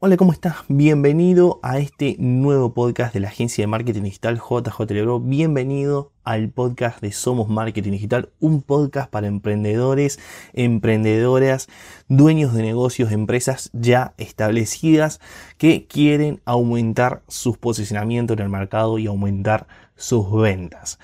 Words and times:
Hola, 0.00 0.16
¿cómo 0.16 0.30
estás? 0.30 0.58
Bienvenido 0.68 1.58
a 1.60 1.80
este 1.80 2.14
nuevo 2.20 2.72
podcast 2.72 3.12
de 3.12 3.18
la 3.18 3.30
agencia 3.30 3.64
de 3.64 3.66
marketing 3.66 4.02
digital 4.02 4.36
JJ 4.38 4.92
Lebro. 4.94 5.18
Bienvenido 5.18 6.12
al 6.22 6.50
podcast 6.50 7.00
de 7.00 7.10
Somos 7.10 7.48
Marketing 7.48 7.90
Digital, 7.90 8.30
un 8.38 8.62
podcast 8.62 9.10
para 9.10 9.26
emprendedores, 9.26 10.20
emprendedoras, 10.52 11.66
dueños 12.06 12.54
de 12.54 12.62
negocios, 12.62 13.10
empresas 13.10 13.70
ya 13.72 14.14
establecidas 14.18 15.18
que 15.56 15.88
quieren 15.88 16.40
aumentar 16.44 17.24
sus 17.26 17.58
posicionamientos 17.58 18.36
en 18.36 18.44
el 18.44 18.50
mercado 18.50 19.00
y 19.00 19.08
aumentar 19.08 19.66
sus 19.96 20.30
ventas 20.30 21.00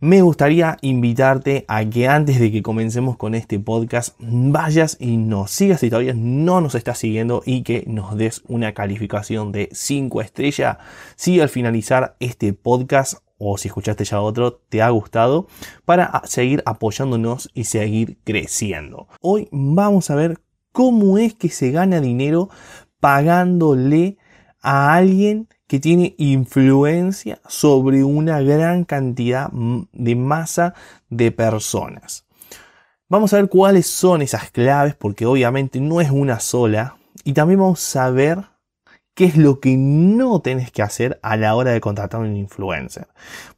me 0.00 0.22
gustaría 0.22 0.76
invitarte 0.80 1.64
a 1.66 1.84
que 1.84 2.06
antes 2.06 2.38
de 2.38 2.52
que 2.52 2.62
comencemos 2.62 3.16
con 3.16 3.34
este 3.34 3.58
podcast 3.58 4.14
vayas 4.20 4.96
y 5.00 5.16
nos 5.16 5.50
sigas 5.50 5.80
si 5.80 5.90
todavía 5.90 6.14
no 6.14 6.60
nos 6.60 6.76
estás 6.76 6.98
siguiendo 6.98 7.42
y 7.44 7.64
que 7.64 7.82
nos 7.88 8.16
des 8.16 8.44
una 8.46 8.74
calificación 8.74 9.50
de 9.50 9.68
5 9.72 10.20
estrellas 10.22 10.78
si 11.16 11.40
al 11.40 11.48
finalizar 11.48 12.14
este 12.20 12.52
podcast 12.52 13.14
o 13.38 13.58
si 13.58 13.66
escuchaste 13.66 14.04
ya 14.04 14.20
otro 14.20 14.52
te 14.68 14.82
ha 14.82 14.90
gustado 14.90 15.48
para 15.84 16.22
seguir 16.26 16.62
apoyándonos 16.64 17.50
y 17.52 17.64
seguir 17.64 18.18
creciendo. 18.22 19.08
Hoy 19.20 19.48
vamos 19.50 20.10
a 20.10 20.14
ver 20.14 20.38
cómo 20.70 21.18
es 21.18 21.34
que 21.34 21.48
se 21.48 21.72
gana 21.72 22.00
dinero 22.00 22.50
pagándole 23.00 24.16
a 24.62 24.94
alguien 24.94 25.48
que 25.68 25.78
tiene 25.78 26.14
influencia 26.18 27.40
sobre 27.46 28.02
una 28.02 28.40
gran 28.40 28.84
cantidad 28.84 29.50
de 29.52 30.16
masa 30.16 30.74
de 31.10 31.30
personas. 31.30 32.24
Vamos 33.08 33.32
a 33.32 33.36
ver 33.36 33.48
cuáles 33.48 33.86
son 33.86 34.22
esas 34.22 34.50
claves, 34.50 34.94
porque 34.94 35.26
obviamente 35.26 35.80
no 35.80 36.00
es 36.00 36.10
una 36.10 36.40
sola. 36.40 36.96
Y 37.22 37.34
también 37.34 37.60
vamos 37.60 37.96
a 37.96 38.10
ver 38.10 38.46
qué 39.14 39.26
es 39.26 39.36
lo 39.36 39.60
que 39.60 39.76
no 39.76 40.40
tenés 40.40 40.70
que 40.70 40.82
hacer 40.82 41.18
a 41.22 41.36
la 41.36 41.54
hora 41.54 41.72
de 41.72 41.80
contratar 41.80 42.20
un 42.20 42.36
influencer. 42.36 43.08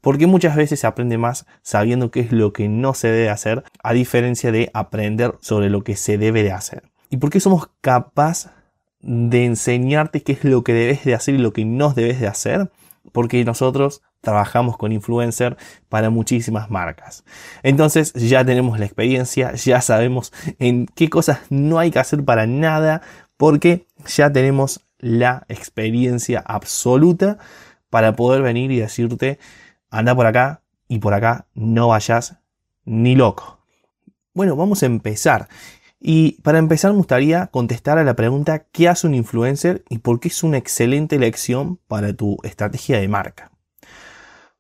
Porque 0.01 0.27
muchas 0.27 0.57
veces 0.57 0.81
se 0.81 0.87
aprende 0.87 1.19
más 1.19 1.47
sabiendo 1.63 2.11
qué 2.11 2.21
es 2.21 2.33
lo 2.33 2.53
que 2.53 2.69
no 2.69 2.95
se 2.95 3.09
debe 3.09 3.31
hacer, 3.31 3.65
a 3.83 3.93
diferencia 3.93 4.51
de 4.53 4.71
aprender 4.75 5.37
sobre 5.41 5.71
lo 5.71 5.85
que 5.85 5.97
se 5.97 6.19
debe 6.19 6.43
de 6.43 6.53
hacer. 6.53 6.85
¿Y 7.09 7.19
por 7.19 7.31
qué 7.31 7.41
somos 7.41 7.71
capaces 7.81 8.51
de 9.01 9.45
enseñarte 9.45 10.23
qué 10.23 10.33
es 10.33 10.45
lo 10.45 10.63
que 10.63 10.75
debes 10.75 11.05
de 11.05 11.15
hacer 11.15 11.35
y 11.35 11.39
lo 11.39 11.53
que 11.53 11.65
no 11.65 11.93
debes 11.93 12.21
de 12.21 12.27
hacer, 12.27 12.71
porque 13.13 13.45
nosotros 13.45 14.03
trabajamos 14.21 14.77
con 14.77 14.93
influencer 14.93 15.57
para 15.89 16.11
muchísimas 16.11 16.71
marcas. 16.71 17.25
Entonces 17.63 18.13
ya 18.13 18.45
tenemos 18.45 18.79
la 18.79 18.85
experiencia, 18.85 19.55
ya 19.55 19.81
sabemos 19.81 20.33
en 20.59 20.87
qué 20.87 21.09
cosas 21.09 21.41
no 21.49 21.79
hay 21.79 21.91
que 21.91 21.99
hacer 21.99 22.25
para 22.25 22.47
nada, 22.47 23.03
porque 23.37 23.87
ya 24.07 24.31
tenemos 24.31 24.85
la 24.99 25.45
experiencia 25.49 26.43
absoluta 26.45 27.39
para 27.89 28.15
poder 28.15 28.43
venir 28.43 28.71
y 28.71 28.81
decirte, 28.81 29.39
anda 29.91 30.15
por 30.15 30.27
acá 30.27 30.61
y 30.89 30.99
por 30.99 31.15
acá 31.15 31.47
no 31.55 31.89
vayas 31.89 32.37
ni 32.85 33.15
loco. 33.15 33.59
Bueno, 34.35 34.57
vamos 34.57 34.83
a 34.83 34.87
empezar. 34.87 35.49
Y 36.01 36.41
para 36.41 36.59
empezar 36.59 36.93
me 36.93 36.97
gustaría 36.97 37.49
contestar 37.49 37.99
a 37.99 38.05
la 38.05 38.17
pregunta 38.17 38.65
¿qué 38.73 38.89
hace 38.89 39.07
un 39.07 39.15
influencer 39.15 39.85
y 39.91 39.99
por 39.99 40.19
qué 40.19 40.29
es 40.29 40.43
una 40.43 40.57
excelente 40.57 41.17
elección 41.17 41.79
para 41.89 42.15
tu 42.15 42.39
estrategia 42.43 42.99
de 42.99 43.07
marca? 43.07 43.53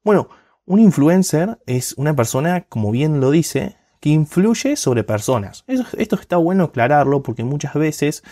Bueno, 0.05 0.29
un 0.67 0.81
influencer 0.81 1.59
es 1.67 1.95
una 1.97 2.15
persona, 2.15 2.67
como 2.69 2.91
bien 2.91 3.21
lo 3.21 3.31
dice, 3.31 3.77
que 4.01 4.11
influye 4.11 4.77
sobre 4.77 5.03
personas. 5.03 5.65
esto 5.67 6.17
está 6.17 6.37
bueno 6.37 6.65
aclararlo 6.65 7.23
porque 7.23 7.45
muchas 7.45 7.75
veces 7.75 8.23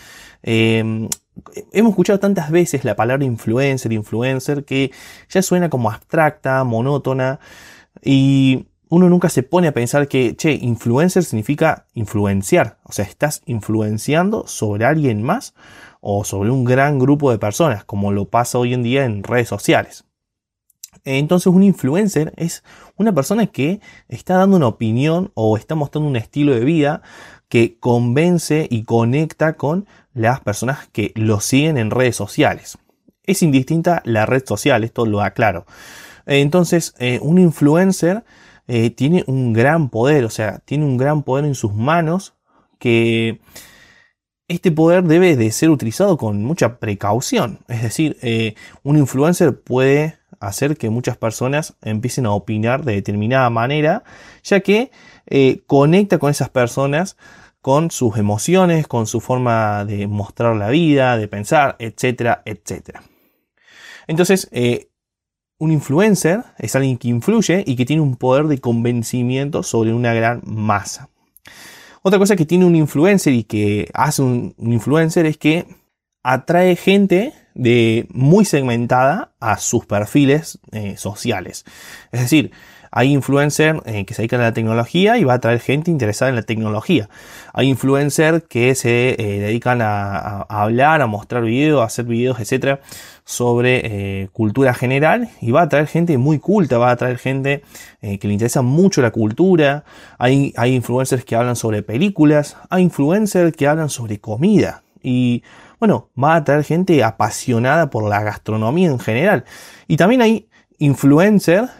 em, 0.42 1.08
hemos 1.72 1.90
escuchado 1.90 2.20
tantas 2.20 2.50
veces 2.50 2.84
la 2.84 2.96
palabra 2.96 3.24
influencer, 3.24 3.92
influencer, 3.92 4.64
que 4.64 4.92
ya 5.28 5.42
suena 5.42 5.68
como 5.68 5.90
abstracta, 5.90 6.64
monótona 6.64 7.40
y 8.02 8.67
uno 8.90 9.08
nunca 9.08 9.28
se 9.28 9.42
pone 9.42 9.68
a 9.68 9.72
pensar 9.72 10.08
que, 10.08 10.36
che, 10.36 10.52
influencer 10.52 11.24
significa 11.24 11.86
influenciar. 11.94 12.78
O 12.84 12.92
sea, 12.92 13.04
estás 13.04 13.42
influenciando 13.46 14.46
sobre 14.46 14.84
alguien 14.84 15.22
más 15.22 15.54
o 16.00 16.24
sobre 16.24 16.50
un 16.50 16.64
gran 16.64 16.98
grupo 16.98 17.30
de 17.30 17.38
personas, 17.38 17.84
como 17.84 18.12
lo 18.12 18.26
pasa 18.26 18.58
hoy 18.58 18.74
en 18.74 18.82
día 18.82 19.04
en 19.04 19.22
redes 19.22 19.48
sociales. 19.48 20.04
Entonces 21.04 21.46
un 21.46 21.62
influencer 21.62 22.32
es 22.36 22.64
una 22.96 23.14
persona 23.14 23.46
que 23.46 23.80
está 24.08 24.36
dando 24.36 24.56
una 24.56 24.66
opinión 24.66 25.30
o 25.34 25.56
está 25.56 25.74
mostrando 25.74 26.08
un 26.08 26.16
estilo 26.16 26.54
de 26.54 26.64
vida 26.64 27.02
que 27.48 27.78
convence 27.78 28.66
y 28.70 28.84
conecta 28.84 29.54
con 29.54 29.86
las 30.12 30.40
personas 30.40 30.88
que 30.92 31.12
lo 31.14 31.40
siguen 31.40 31.78
en 31.78 31.90
redes 31.90 32.16
sociales. 32.16 32.78
Es 33.22 33.42
indistinta 33.42 34.02
la 34.04 34.26
red 34.26 34.44
social, 34.46 34.84
esto 34.84 35.06
lo 35.06 35.20
aclaro. 35.20 35.66
Entonces, 36.26 36.94
eh, 36.98 37.18
un 37.22 37.38
influencer 37.38 38.24
eh, 38.68 38.90
tiene 38.90 39.24
un 39.26 39.54
gran 39.54 39.88
poder, 39.88 40.24
o 40.24 40.30
sea, 40.30 40.58
tiene 40.58 40.84
un 40.84 40.98
gran 40.98 41.22
poder 41.22 41.46
en 41.46 41.54
sus 41.54 41.72
manos 41.72 42.34
que 42.78 43.40
este 44.46 44.70
poder 44.70 45.04
debe 45.04 45.36
de 45.36 45.50
ser 45.52 45.70
utilizado 45.70 46.18
con 46.18 46.44
mucha 46.44 46.78
precaución. 46.78 47.60
Es 47.68 47.82
decir, 47.82 48.18
eh, 48.20 48.54
un 48.82 48.98
influencer 48.98 49.58
puede 49.58 50.18
hacer 50.38 50.76
que 50.76 50.90
muchas 50.90 51.16
personas 51.16 51.76
empiecen 51.80 52.26
a 52.26 52.32
opinar 52.32 52.84
de 52.84 52.92
determinada 52.94 53.48
manera, 53.48 54.04
ya 54.44 54.60
que 54.60 54.90
eh, 55.26 55.62
conecta 55.66 56.18
con 56.18 56.30
esas 56.30 56.50
personas 56.50 57.16
con 57.62 57.90
sus 57.90 58.18
emociones, 58.18 58.86
con 58.86 59.06
su 59.06 59.20
forma 59.20 59.84
de 59.86 60.06
mostrar 60.06 60.56
la 60.56 60.68
vida, 60.68 61.16
de 61.16 61.26
pensar, 61.26 61.76
etcétera, 61.78 62.42
etcétera. 62.44 63.02
Entonces, 64.06 64.48
un 65.58 65.72
influencer 65.72 66.44
es 66.58 66.76
alguien 66.76 66.98
que 66.98 67.08
influye 67.08 67.64
y 67.66 67.76
que 67.76 67.84
tiene 67.84 68.02
un 68.02 68.16
poder 68.16 68.46
de 68.46 68.58
convencimiento 68.58 69.62
sobre 69.62 69.92
una 69.92 70.14
gran 70.14 70.42
masa. 70.44 71.08
Otra 72.02 72.18
cosa 72.18 72.36
que 72.36 72.46
tiene 72.46 72.64
un 72.64 72.76
influencer 72.76 73.32
y 73.32 73.44
que 73.44 73.90
hace 73.92 74.22
un, 74.22 74.54
influencer 74.58 75.26
es 75.26 75.36
que 75.36 75.66
atrae 76.22 76.76
gente 76.76 77.32
de 77.54 78.06
muy 78.10 78.44
segmentada 78.44 79.32
a 79.40 79.58
sus 79.58 79.84
perfiles 79.84 80.60
eh, 80.70 80.96
sociales. 80.96 81.64
Es 82.12 82.20
decir, 82.20 82.52
hay 82.90 83.12
influencers 83.12 83.80
eh, 83.86 84.04
que 84.04 84.14
se 84.14 84.22
dedican 84.22 84.40
a 84.40 84.44
la 84.44 84.52
tecnología 84.52 85.18
y 85.18 85.24
va 85.24 85.34
a 85.34 85.36
atraer 85.36 85.60
gente 85.60 85.90
interesada 85.90 86.30
en 86.30 86.36
la 86.36 86.42
tecnología. 86.42 87.08
Hay 87.52 87.68
influencers 87.68 88.44
que 88.48 88.74
se 88.74 89.10
eh, 89.10 89.40
dedican 89.40 89.82
a, 89.82 90.42
hablar, 90.42 91.02
a 91.02 91.06
mostrar 91.06 91.42
videos, 91.44 91.82
a 91.82 91.84
hacer 91.84 92.06
videos, 92.06 92.40
etcétera, 92.40 92.80
sobre 93.28 93.82
eh, 94.22 94.28
cultura 94.32 94.72
general 94.72 95.28
y 95.42 95.50
va 95.50 95.60
a 95.60 95.64
atraer 95.64 95.86
gente 95.86 96.16
muy 96.16 96.38
culta, 96.38 96.78
va 96.78 96.88
a 96.88 96.92
atraer 96.92 97.18
gente 97.18 97.62
que 98.00 98.26
le 98.26 98.32
interesa 98.32 98.62
mucho 98.62 99.02
la 99.02 99.10
cultura. 99.10 99.84
Hay, 100.18 100.54
hay 100.56 100.74
influencers 100.74 101.26
que 101.26 101.36
hablan 101.36 101.54
sobre 101.54 101.82
películas, 101.82 102.56
hay 102.70 102.84
influencers 102.84 103.54
que 103.54 103.66
hablan 103.66 103.90
sobre 103.90 104.18
comida 104.18 104.82
y 105.02 105.42
bueno, 105.78 106.08
va 106.20 106.32
a 106.32 106.36
atraer 106.36 106.64
gente 106.64 107.04
apasionada 107.04 107.90
por 107.90 108.08
la 108.08 108.22
gastronomía 108.22 108.88
en 108.88 108.98
general. 108.98 109.44
Y 109.86 109.98
también 109.98 110.22
hay 110.22 110.48
influencers 110.78 111.70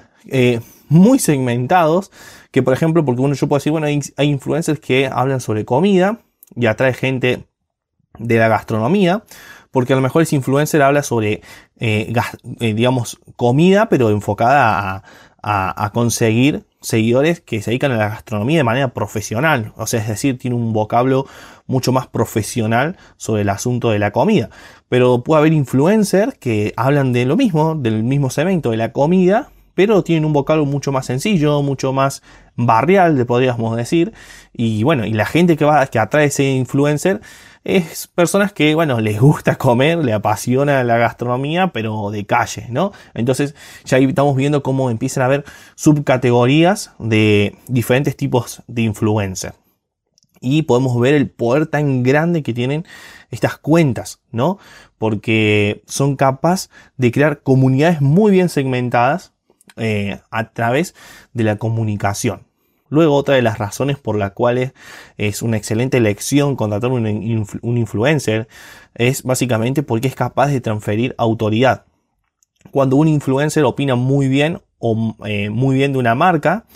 muy 0.89 1.19
segmentados, 1.19 2.11
que 2.51 2.63
por 2.63 2.73
ejemplo, 2.73 3.05
porque 3.05 3.21
uno 3.21 3.35
yo 3.35 3.47
puedo 3.47 3.59
decir, 3.59 3.73
bueno, 3.73 3.87
hay, 3.87 4.01
influencers 4.19 4.81
que 4.81 5.07
hablan 5.07 5.41
sobre 5.41 5.65
comida 5.65 6.21
y 6.55 6.67
atrae 6.67 6.95
gente 6.95 7.45
de 8.19 8.39
la 8.39 8.49
gastronomía, 8.49 9.23
porque 9.71 9.93
a 9.93 9.97
lo 9.97 10.03
mejor 10.03 10.23
ese 10.23 10.37
influencer 10.37 10.83
habla 10.83 11.03
sobre, 11.03 11.43
eh, 11.79 12.13
eh, 12.61 12.75
digamos, 12.75 13.21
comida, 13.37 13.89
pero 13.89 14.11
enfocada 14.11 14.97
a, 14.97 15.85
a, 15.85 15.91
conseguir 15.93 16.65
seguidores 16.81 17.41
que 17.41 17.63
se 17.63 17.71
dedican 17.71 17.93
a 17.93 17.97
la 17.97 18.09
gastronomía 18.09 18.59
de 18.59 18.65
manera 18.65 18.89
profesional, 18.89 19.73
o 19.77 19.87
sea, 19.87 20.01
es 20.01 20.09
decir, 20.09 20.39
tiene 20.39 20.57
un 20.57 20.73
vocablo 20.73 21.27
mucho 21.67 21.93
más 21.93 22.07
profesional 22.07 22.97
sobre 23.17 23.43
el 23.43 23.49
asunto 23.49 23.91
de 23.91 23.99
la 23.99 24.11
comida. 24.11 24.51
Pero 24.89 25.23
puede 25.23 25.41
haber 25.41 25.53
influencers 25.53 26.35
que 26.35 26.73
hablan 26.77 27.13
de 27.13 27.27
lo 27.27 27.37
mismo, 27.37 27.75
del 27.75 28.03
mismo 28.03 28.31
segmento 28.31 28.71
de 28.71 28.79
la 28.79 28.93
comida, 28.93 29.51
pero 29.75 30.03
tienen 30.03 30.25
un 30.25 30.33
vocablo 30.33 30.67
mucho 30.67 30.91
más 30.91 31.07
sencillo, 31.07 31.63
mucho 31.63 31.93
más 31.93 32.23
barrial, 32.57 33.25
podríamos 33.27 33.77
decir. 33.77 34.13
Y 34.53 34.83
bueno, 34.83 35.07
y 35.07 35.13
la 35.13 35.25
gente 35.25 35.57
que 35.57 35.65
va, 35.65 35.87
que 35.87 36.01
atrae 36.01 36.27
ese 36.27 36.51
influencer 36.51 37.21
es 37.65 38.07
personas 38.07 38.53
que, 38.53 38.75
bueno, 38.75 39.01
les 39.01 39.21
gusta 39.21 39.57
comer, 39.57 39.99
le 39.99 40.13
apasiona 40.13 40.83
la 40.85 40.97
gastronomía, 40.97 41.69
pero 41.73 42.11
de 42.11 42.25
calle, 42.25 42.67
¿no? 42.71 42.93
Entonces, 43.15 43.55
ya 43.85 43.99
ahí 43.99 44.05
estamos 44.05 44.37
viendo 44.37 44.63
cómo 44.63 44.91
empiezan 44.91 45.23
a 45.23 45.27
haber 45.27 45.45
subcategorías 45.75 46.93
de 46.99 47.57
diferentes 47.67 48.17
tipos 48.17 48.63
de 48.67 48.83
influencer. 48.83 49.55
Y 50.41 50.63
podemos 50.63 50.99
ver 51.01 51.15
el 51.15 51.29
poder 51.29 51.67
tan 51.67 52.03
grande 52.03 52.43
que 52.43 52.55
tienen 52.55 52.87
estas 53.31 53.59
cuentas, 53.59 54.21
¿no? 54.31 54.59
Porque 54.97 55.83
son 55.87 56.17
capaces 56.17 56.71
de 56.97 57.11
crear 57.11 57.43
comunidades 57.43 58.01
muy 58.01 58.31
bien 58.31 58.49
segmentadas 58.49 59.33
eh, 59.77 60.21
a 60.31 60.51
través 60.51 60.95
de 61.33 61.45
la 61.45 61.57
comunicación. 61.57 62.48
Luego, 62.89 63.15
otra 63.15 63.35
de 63.35 63.43
las 63.43 63.59
razones 63.59 63.99
por 63.99 64.17
las 64.17 64.33
cuales 64.33 64.73
es 65.17 65.43
una 65.43 65.57
excelente 65.57 65.99
elección 65.99 66.57
contratar 66.57 66.91
un, 66.91 67.07
influencer 67.63 68.49
es 68.95 69.23
básicamente 69.23 69.83
porque 69.83 70.09
es 70.09 70.15
capaz 70.15 70.49
de 70.49 70.61
transferir 70.61 71.15
autoridad. 71.19 71.85
Cuando 72.71 72.97
un 72.97 73.09
influencer 73.09 73.65
opina 73.65 73.95
muy 73.95 74.29
bien 74.29 74.61
o 74.79 75.17
eh, 75.25 75.51
muy 75.51 75.77
bien 75.77 75.93
de 75.93 75.99
una 75.99 76.15
marca, 76.15 76.67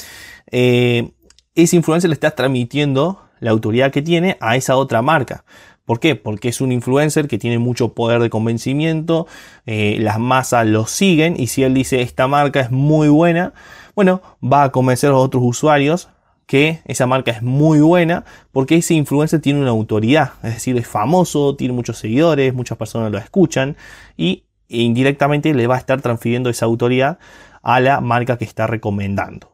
eh, 0.51 1.13
ese 1.55 1.77
influencer 1.77 2.09
le 2.09 2.15
está 2.15 2.31
transmitiendo 2.33 3.21
la 3.41 3.51
autoridad 3.51 3.91
que 3.91 4.03
tiene 4.03 4.37
a 4.41 4.57
esa 4.57 4.77
otra 4.77 5.03
marca. 5.03 5.45
¿Por 5.85 5.99
qué? 5.99 6.15
Porque 6.15 6.49
es 6.49 6.61
un 6.61 6.71
influencer 6.71 7.27
que 7.27 7.39
tiene 7.39 7.59
mucho 7.59 7.93
poder 7.93 8.21
de 8.21 8.31
convencimiento, 8.31 9.27
eh, 9.67 9.97
las 10.01 10.19
masas 10.19 10.67
lo 10.67 10.87
siguen 10.87 11.35
y 11.39 11.49
si 11.49 11.65
él 11.65 11.75
dice 11.75 12.03
esta 12.03 12.29
marca 12.29 12.61
es 12.61 12.71
muy 12.71 13.09
buena, 13.09 13.53
bueno, 13.95 14.23
va 14.43 14.65
a 14.65 14.73
convencer 14.73 15.11
a 15.11 15.17
otros 15.17 15.43
usuarios 15.45 16.09
que 16.47 16.83
esa 16.85 17.07
marca 17.07 17.33
es 17.33 17.43
muy 17.43 17.81
buena 17.81 18.25
porque 18.53 18.77
ese 18.77 18.95
influencer 18.95 19.41
tiene 19.41 19.61
una 19.61 19.71
autoridad, 19.71 20.35
es 20.45 20.55
decir, 20.55 20.77
es 20.77 20.87
famoso, 20.87 21.57
tiene 21.57 21.75
muchos 21.75 21.99
seguidores, 21.99 22.55
muchas 22.55 22.79
personas 22.79 23.11
lo 23.11 23.19
escuchan 23.19 23.77
y 24.17 24.45
indirectamente 24.69 25.53
le 25.53 25.67
va 25.67 25.75
a 25.75 25.79
estar 25.79 26.01
transfiriendo 26.01 26.49
esa 26.49 26.67
autoridad 26.67 27.19
a 27.63 27.81
la 27.81 28.01
marca 28.01 28.39
que 28.39 28.45
está 28.45 28.67
recomendando. 28.67 29.51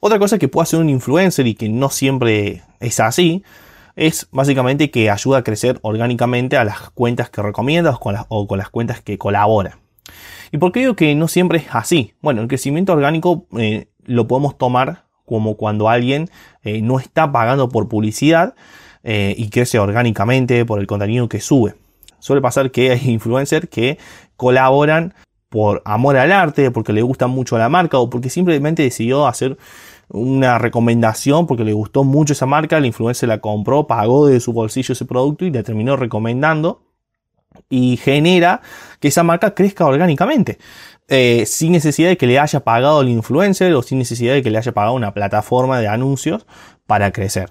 Otra 0.00 0.18
cosa 0.18 0.38
que 0.38 0.48
puede 0.48 0.64
hacer 0.64 0.80
un 0.80 0.88
influencer 0.88 1.46
y 1.46 1.54
que 1.54 1.68
no 1.68 1.90
siempre 1.90 2.62
es 2.80 3.00
así, 3.00 3.44
es 3.96 4.28
básicamente 4.32 4.90
que 4.90 5.10
ayuda 5.10 5.38
a 5.38 5.44
crecer 5.44 5.78
orgánicamente 5.82 6.56
a 6.56 6.64
las 6.64 6.90
cuentas 6.90 7.30
que 7.30 7.42
recomienda 7.42 7.90
o 7.90 8.00
con 8.00 8.14
las, 8.14 8.26
o 8.28 8.46
con 8.46 8.58
las 8.58 8.70
cuentas 8.70 9.00
que 9.00 9.18
colabora. 9.18 9.78
¿Y 10.52 10.58
por 10.58 10.72
qué 10.72 10.80
digo 10.80 10.96
que 10.96 11.14
no 11.14 11.28
siempre 11.28 11.58
es 11.58 11.66
así? 11.70 12.14
Bueno, 12.20 12.42
el 12.42 12.48
crecimiento 12.48 12.92
orgánico 12.92 13.46
eh, 13.58 13.88
lo 14.04 14.26
podemos 14.26 14.58
tomar 14.58 15.04
como 15.24 15.56
cuando 15.56 15.88
alguien 15.88 16.28
eh, 16.64 16.82
no 16.82 16.98
está 16.98 17.30
pagando 17.30 17.68
por 17.68 17.88
publicidad 17.88 18.54
eh, 19.04 19.34
y 19.38 19.48
crece 19.48 19.78
orgánicamente 19.78 20.64
por 20.64 20.80
el 20.80 20.86
contenido 20.86 21.28
que 21.28 21.40
sube. 21.40 21.74
Suele 22.18 22.42
pasar 22.42 22.70
que 22.70 22.90
hay 22.90 23.10
influencers 23.10 23.68
que 23.68 23.98
colaboran 24.36 25.14
por 25.48 25.82
amor 25.84 26.16
al 26.16 26.32
arte, 26.32 26.70
porque 26.70 26.92
le 26.92 27.02
gusta 27.02 27.26
mucho 27.26 27.58
la 27.58 27.68
marca 27.68 27.98
o 27.98 28.10
porque 28.10 28.30
simplemente 28.30 28.82
decidió 28.82 29.26
hacer 29.26 29.56
una 30.10 30.58
recomendación 30.58 31.46
porque 31.46 31.64
le 31.64 31.72
gustó 31.72 32.04
mucho 32.04 32.32
esa 32.32 32.46
marca, 32.46 32.78
el 32.78 32.86
influencer 32.86 33.28
la 33.28 33.38
compró, 33.40 33.86
pagó 33.86 34.26
de 34.26 34.40
su 34.40 34.52
bolsillo 34.52 34.92
ese 34.92 35.04
producto 35.04 35.44
y 35.44 35.50
le 35.50 35.62
terminó 35.62 35.96
recomendando 35.96 36.82
y 37.68 37.96
genera 37.96 38.60
que 38.98 39.08
esa 39.08 39.22
marca 39.22 39.54
crezca 39.54 39.86
orgánicamente. 39.86 40.58
Eh, 41.08 41.44
sin 41.46 41.72
necesidad 41.72 42.08
de 42.08 42.16
que 42.16 42.26
le 42.26 42.38
haya 42.38 42.60
pagado 42.60 43.00
el 43.00 43.08
influencer 43.08 43.72
o 43.74 43.82
sin 43.82 43.98
necesidad 43.98 44.34
de 44.34 44.42
que 44.42 44.50
le 44.50 44.58
haya 44.58 44.72
pagado 44.72 44.94
una 44.94 45.12
plataforma 45.12 45.80
de 45.80 45.88
anuncios 45.88 46.46
para 46.86 47.10
crecer. 47.12 47.50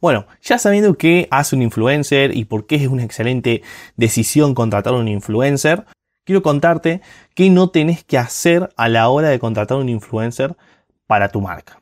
Bueno, 0.00 0.26
ya 0.42 0.58
sabiendo 0.58 0.96
qué 0.96 1.28
hace 1.30 1.56
un 1.56 1.62
influencer 1.62 2.34
y 2.34 2.46
por 2.46 2.66
qué 2.66 2.76
es 2.76 2.88
una 2.88 3.04
excelente 3.04 3.62
decisión 3.96 4.54
contratar 4.54 4.94
a 4.94 4.98
un 4.98 5.08
influencer, 5.08 5.84
quiero 6.24 6.42
contarte 6.42 7.02
qué 7.34 7.50
no 7.50 7.68
tenés 7.68 8.02
que 8.02 8.16
hacer 8.16 8.70
a 8.76 8.88
la 8.88 9.08
hora 9.10 9.28
de 9.28 9.38
contratar 9.38 9.76
a 9.76 9.80
un 9.80 9.90
influencer 9.90 10.56
para 11.06 11.28
tu 11.28 11.42
marca. 11.42 11.80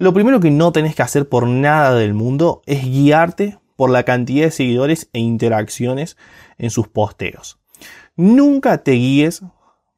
Lo 0.00 0.14
primero 0.14 0.38
que 0.38 0.52
no 0.52 0.70
tenés 0.70 0.94
que 0.94 1.02
hacer 1.02 1.28
por 1.28 1.48
nada 1.48 1.92
del 1.96 2.14
mundo 2.14 2.62
es 2.66 2.84
guiarte 2.84 3.58
por 3.74 3.90
la 3.90 4.04
cantidad 4.04 4.44
de 4.44 4.52
seguidores 4.52 5.10
e 5.12 5.18
interacciones 5.18 6.16
en 6.56 6.70
sus 6.70 6.86
posteos. 6.86 7.58
Nunca 8.14 8.78
te 8.84 8.92
guíes 8.92 9.42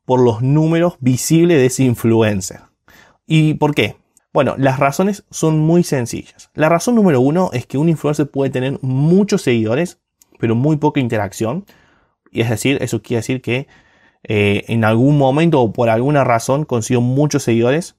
por 0.07 0.21
los 0.21 0.41
números 0.41 0.95
visibles 1.01 1.59
de 1.59 1.67
ese 1.67 1.85
influencer. 1.85 2.61
¿Y 3.27 3.55
por 3.55 3.75
qué? 3.75 3.97
Bueno, 4.33 4.55
las 4.57 4.79
razones 4.79 5.25
son 5.31 5.59
muy 5.59 5.85
sencillas. 5.85 6.51
La 6.55 6.71
razón 6.71 6.95
número 6.95 7.21
uno 7.21 7.51
es 7.53 7.67
que 7.67 7.77
un 7.77 7.91
influencer 7.91 8.31
puede 8.31 8.51
tener 8.51 8.79
muchos 8.81 9.43
seguidores, 9.43 9.99
pero 10.39 10.55
muy 10.55 10.79
poca 10.79 11.01
interacción. 11.01 11.67
Y 12.31 12.41
es 12.41 12.49
decir, 12.49 12.79
eso 12.81 13.03
quiere 13.03 13.19
decir 13.19 13.43
que 13.43 13.69
eh, 14.23 14.65
en 14.69 14.83
algún 14.85 15.19
momento 15.19 15.61
o 15.61 15.73
por 15.75 15.91
alguna 15.91 16.25
razón 16.25 16.65
consiguió 16.65 17.03
muchos 17.03 17.43
seguidores, 17.43 17.97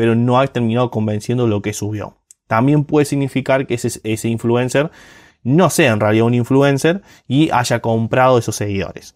pero 0.00 0.14
no 0.14 0.40
ha 0.40 0.46
terminado 0.46 0.90
convenciendo 0.90 1.46
lo 1.46 1.60
que 1.60 1.74
subió. 1.74 2.16
También 2.46 2.84
puede 2.84 3.04
significar 3.04 3.66
que 3.66 3.74
ese, 3.74 4.28
influencer 4.30 4.90
no 5.42 5.68
sea 5.68 5.92
en 5.92 6.00
realidad 6.00 6.24
un 6.24 6.32
influencer 6.32 7.02
y 7.28 7.50
haya 7.50 7.80
comprado 7.80 8.38
esos 8.38 8.56
seguidores. 8.56 9.14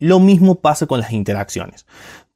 Lo 0.00 0.18
mismo 0.18 0.56
pasa 0.56 0.88
con 0.88 0.98
las 0.98 1.12
interacciones 1.12 1.86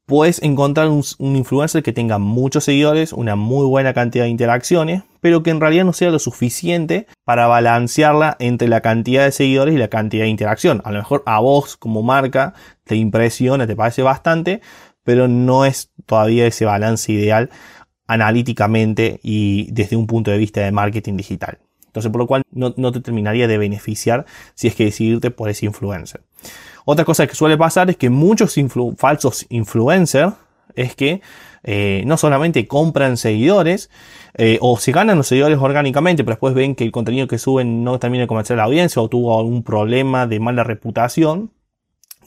puedes 0.09 0.43
encontrar 0.43 0.89
un, 0.89 1.05
influencer 1.37 1.83
que 1.83 1.93
tenga 1.93 2.19
muchos 2.19 2.65
seguidores, 2.65 3.13
una 3.13 3.37
muy 3.37 3.67
buena 3.67 3.93
cantidad 3.93 4.25
de 4.25 4.31
interacciones, 4.31 5.03
pero 5.21 5.43
que 5.43 5.51
en 5.51 5.61
realidad 5.61 5.85
no 5.85 5.93
sea 5.93 6.11
lo 6.11 6.19
suficiente 6.19 7.07
para 7.25 7.47
balancearla 7.47 8.35
entre 8.39 8.69
la 8.69 8.81
cantidad 8.81 9.25
de 9.25 9.33
seguidores 9.33 9.75
y 9.75 9.79
la 9.79 9.89
cantidad 9.89 10.25
de 10.25 10.31
interacción. 10.31 10.81
A 10.87 10.93
lo 10.93 10.99
mejor 10.99 11.23
a 11.27 11.41
vos 11.41 11.77
como 11.77 12.03
marca 12.03 12.55
te 12.85 12.97
impresiona, 12.97 13.67
te 13.67 13.77
parece 13.77 14.03
bastante, 14.03 14.63
pero 15.09 15.27
no 15.27 15.65
es 15.65 15.91
todavía 16.05 16.47
ese 16.47 16.67
balance 16.67 17.11
ideal 17.11 17.49
analíticamente 18.09 19.21
y 19.23 19.73
desde 19.73 19.97
un 19.97 20.07
punto 20.07 20.31
de 20.31 20.37
vista 20.37 20.61
de 20.61 20.71
marketing 20.71 21.17
digital. 21.17 21.61
Entonces, 21.87 22.13
por 22.13 22.21
lo 22.21 22.27
cual 22.27 22.43
no, 22.51 22.93
te 22.93 23.01
terminaría 23.01 23.49
de 23.49 23.57
beneficiar 23.57 24.27
si 24.55 24.69
es 24.69 24.75
que 24.75 24.85
decidirte 24.85 25.31
por 25.31 25.49
ese 25.49 25.65
influencer. 25.65 26.21
Otra 26.85 27.07
cosa 27.07 27.27
que 27.27 27.35
suele 27.35 27.57
pasar 27.57 27.89
es 27.89 27.97
que 27.97 28.11
muchos 28.11 28.55
falsos 28.99 29.47
influencers 29.49 30.35
es 30.75 30.95
que 30.95 31.23
eh, 31.63 32.03
no 32.05 32.19
solamente 32.19 32.69
compran 32.69 33.17
seguidores 33.17 33.89
eh, 34.35 34.59
o 34.61 34.77
se 34.77 34.93
ganan 34.93 35.17
los 35.17 35.29
seguidores 35.29 35.57
orgánicamente, 35.59 36.23
pero 36.23 36.35
después 36.35 36.53
ven 36.53 36.75
que 36.75 36.85
el 36.85 36.93
contenido 36.93 37.29
que 37.29 37.39
suben 37.39 37.83
no 37.83 37.99
termina 37.99 38.25
de 38.25 38.29
convencer 38.29 38.57
a 38.57 38.57
la 38.59 38.65
audiencia 38.65 39.01
o 39.01 39.09
tuvo 39.09 39.39
algún 39.39 39.63
problema 39.63 40.27
de 40.27 40.39
mala 40.39 40.65
reputación, 40.65 41.51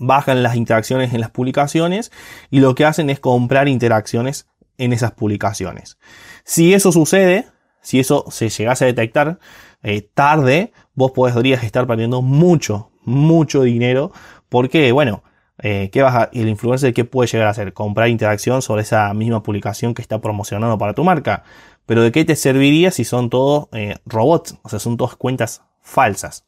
bajan 0.01 0.41
las 0.41 0.55
interacciones 0.55 1.13
en 1.13 1.21
las 1.21 1.29
publicaciones 1.29 2.11
y 2.49 2.59
lo 2.59 2.73
que 2.75 2.85
hacen 2.85 3.09
es 3.09 3.19
comprar 3.19 3.67
interacciones 3.67 4.47
en 4.77 4.93
esas 4.93 5.11
publicaciones. 5.11 5.97
Si 6.43 6.73
eso 6.73 6.91
sucede, 6.91 7.45
si 7.81 7.99
eso 7.99 8.25
se 8.29 8.49
llegase 8.49 8.85
a 8.85 8.87
detectar 8.87 9.39
eh, 9.83 10.01
tarde, 10.01 10.73
vos 10.95 11.11
podrías 11.11 11.63
estar 11.63 11.85
perdiendo 11.85 12.21
mucho, 12.23 12.91
mucho 13.03 13.61
dinero 13.61 14.11
porque, 14.49 14.91
bueno, 14.91 15.23
eh, 15.59 15.89
¿qué 15.91 16.01
vas 16.01 16.29
el 16.33 16.49
influencer 16.49 16.93
qué 16.93 17.05
puede 17.05 17.27
llegar 17.27 17.47
a 17.47 17.51
hacer? 17.51 17.73
Comprar 17.73 18.09
interacción 18.09 18.63
sobre 18.63 18.81
esa 18.81 19.13
misma 19.13 19.43
publicación 19.43 19.93
que 19.93 20.01
está 20.01 20.19
promocionando 20.19 20.79
para 20.79 20.93
tu 20.93 21.03
marca. 21.03 21.43
Pero 21.85 22.01
¿de 22.01 22.11
qué 22.11 22.25
te 22.25 22.35
serviría 22.35 22.89
si 22.89 23.05
son 23.05 23.29
todos 23.29 23.67
eh, 23.73 23.97
robots? 24.05 24.57
O 24.63 24.69
sea, 24.69 24.79
son 24.79 24.97
todas 24.97 25.15
cuentas 25.15 25.61
falsas. 25.81 26.45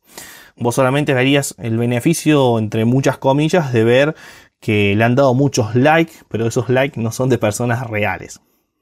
Vos 0.55 0.75
solamente 0.75 1.13
verías 1.13 1.55
el 1.57 1.77
beneficio, 1.77 2.59
entre 2.59 2.85
muchas 2.85 3.17
comillas, 3.17 3.73
de 3.73 3.83
ver 3.83 4.15
que 4.59 4.95
le 4.95 5.03
han 5.03 5.15
dado 5.15 5.33
muchos 5.33 5.75
likes, 5.75 6.13
pero 6.29 6.47
esos 6.47 6.69
likes 6.69 6.99
no 6.99 7.11
son 7.11 7.29
de 7.29 7.37
personas 7.37 7.87
reales. 7.87 8.39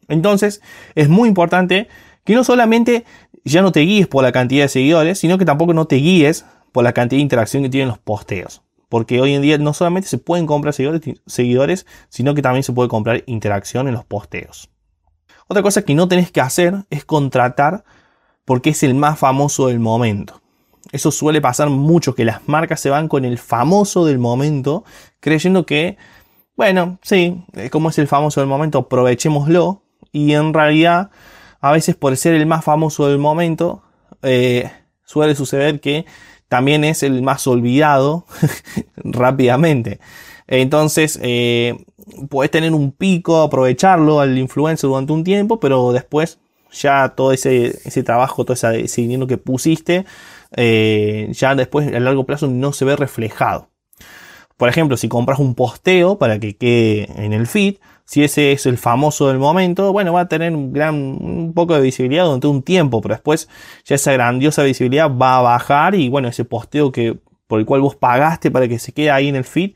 Entonces, 0.08 0.62
es 0.96 1.10
muy 1.10 1.30
importante 1.30 1.88
que 2.24 2.36
no 2.36 2.44
solamente 2.44 3.06
ya 3.44 3.62
no 3.62 3.72
te 3.72 3.80
guíes 3.82 4.08
por 4.08 4.24
la 4.24 4.32
cantidad 4.32 4.66
de 4.66 4.70
seguidores, 4.70 5.20
sino 5.20 5.38
que 5.38 5.46
tampoco 5.46 5.74
no 5.74 5.86
te 5.86 5.96
guíes 5.96 6.46
por 6.72 6.84
la 6.84 6.94
cantidad 6.94 7.18
de 7.18 7.24
interacción 7.24 7.64
que 7.64 7.70
tienen 7.70 7.88
los 7.88 7.98
posteos. 7.98 8.62
Porque 8.90 9.22
hoy 9.22 9.34
en 9.34 9.42
día 9.42 9.58
no 9.58 9.74
solamente 9.74 10.10
se 10.10 10.18
pueden 10.18 10.46
comprar 10.46 10.74
seguidores, 10.74 11.86
sino 12.10 12.36
que 12.36 12.42
también 12.42 12.64
se 12.64 12.74
puede 12.74 12.90
comprar 12.90 13.24
interacción 13.26 13.88
en 13.88 13.94
los 13.94 14.04
posteos. 14.04 14.70
Otra 15.48 15.64
cosa 15.64 15.84
que 15.84 15.96
no 15.96 16.08
tenés 16.08 16.32
que 16.32 16.42
hacer 16.42 16.86
es 16.90 17.06
contratar 17.06 17.84
porque 18.46 18.72
es 18.72 18.84
el 18.84 18.94
más 18.94 19.18
famoso 19.18 19.68
del 19.68 19.80
momento. 19.80 20.41
Eso 20.92 21.12
suele 21.12 21.42
pasar 21.42 21.70
mucho, 21.70 22.16
que 22.16 22.26
las 22.26 22.48
marcas 22.48 22.80
se 22.80 22.90
van 22.90 23.08
con 23.08 23.26
el 23.26 23.38
famoso 23.38 24.06
del 24.06 24.18
momento, 24.18 24.84
creyendo 25.20 25.66
que, 25.66 25.98
bueno, 26.56 27.00
sí, 27.02 27.44
eh, 27.54 27.70
como 27.70 27.90
es 27.90 27.98
el 28.00 28.08
famoso 28.08 28.42
del 28.42 28.50
momento, 28.50 28.80
aprovechémoslo. 28.80 29.84
Y 30.12 30.34
en 30.34 30.54
realidad, 30.54 31.12
a 31.62 31.72
veces 31.72 31.96
por 31.96 32.16
ser 32.18 32.34
el 32.34 32.46
más 32.46 32.66
famoso 32.66 33.08
del 33.08 33.18
momento, 33.18 33.84
eh, 34.22 34.70
suele 35.06 35.36
suceder 35.36 35.80
que 35.80 36.06
también 36.50 36.84
es 36.84 37.04
el 37.04 37.22
más 37.22 37.48
olvidado 37.48 38.26
rápidamente. 38.98 40.00
Entonces, 40.48 41.18
eh, 41.22 41.86
puedes 42.30 42.52
tener 42.52 42.74
un 42.74 42.92
pico, 42.92 43.42
aprovecharlo 43.42 44.20
al 44.20 44.38
influencer 44.38 44.90
durante 44.90 45.14
un 45.14 45.24
tiempo, 45.24 45.62
pero 45.62 45.94
después 45.94 46.40
ya 46.72 47.14
todo 47.16 47.32
ese, 47.32 47.72
trabajo, 48.04 48.44
todo 48.46 48.54
ese, 48.54 49.02
dinero 49.02 49.28
que 49.28 49.38
pusiste, 49.38 50.06
eh, 50.56 51.30
ya 51.32 51.56
después 51.56 51.94
a 51.94 52.00
largo 52.00 52.26
plazo 52.26 52.48
no 52.48 52.74
se 52.74 52.86
ve 52.86 52.96
reflejado. 52.96 53.70
Por 54.58 54.70
ejemplo, 54.70 54.96
si 54.96 55.08
compras 55.08 55.40
un 55.40 55.56
posteo 55.56 56.20
para 56.20 56.40
que 56.40 56.56
quede 56.56 57.10
en 57.16 57.34
el 57.34 57.48
feed, 57.48 57.78
si 58.06 58.24
ese 58.24 58.52
es 58.52 58.66
el 58.66 58.78
famoso 58.78 59.30
del 59.30 59.40
momento, 59.40 59.92
bueno, 59.92 60.14
va 60.14 60.22
a 60.22 60.28
tener 60.28 60.54
un, 60.54 60.74
gran, 60.74 60.96
un 60.96 61.54
poco 61.54 61.74
de 61.74 61.82
visibilidad 61.82 62.26
durante 62.26 62.48
un 62.48 62.62
tiempo, 62.62 63.02
pero 63.02 63.16
después 63.16 63.50
ya 63.86 63.96
esa 63.96 64.12
grandiosa 64.12 64.64
visibilidad 64.64 65.10
va 65.10 65.38
a 65.38 65.42
bajar 65.42 65.96
y 65.96 66.10
bueno, 66.10 66.28
ese 66.28 66.46
posteo 66.46 66.92
que, 66.92 67.18
por 67.48 67.60
el 67.60 67.66
cual 67.66 67.82
vos 67.82 67.96
pagaste 67.96 68.52
para 68.52 68.68
que 68.68 68.80
se 68.80 68.92
quede 68.92 69.12
ahí 69.12 69.30
en 69.30 69.36
el 69.36 69.46
feed 69.46 69.72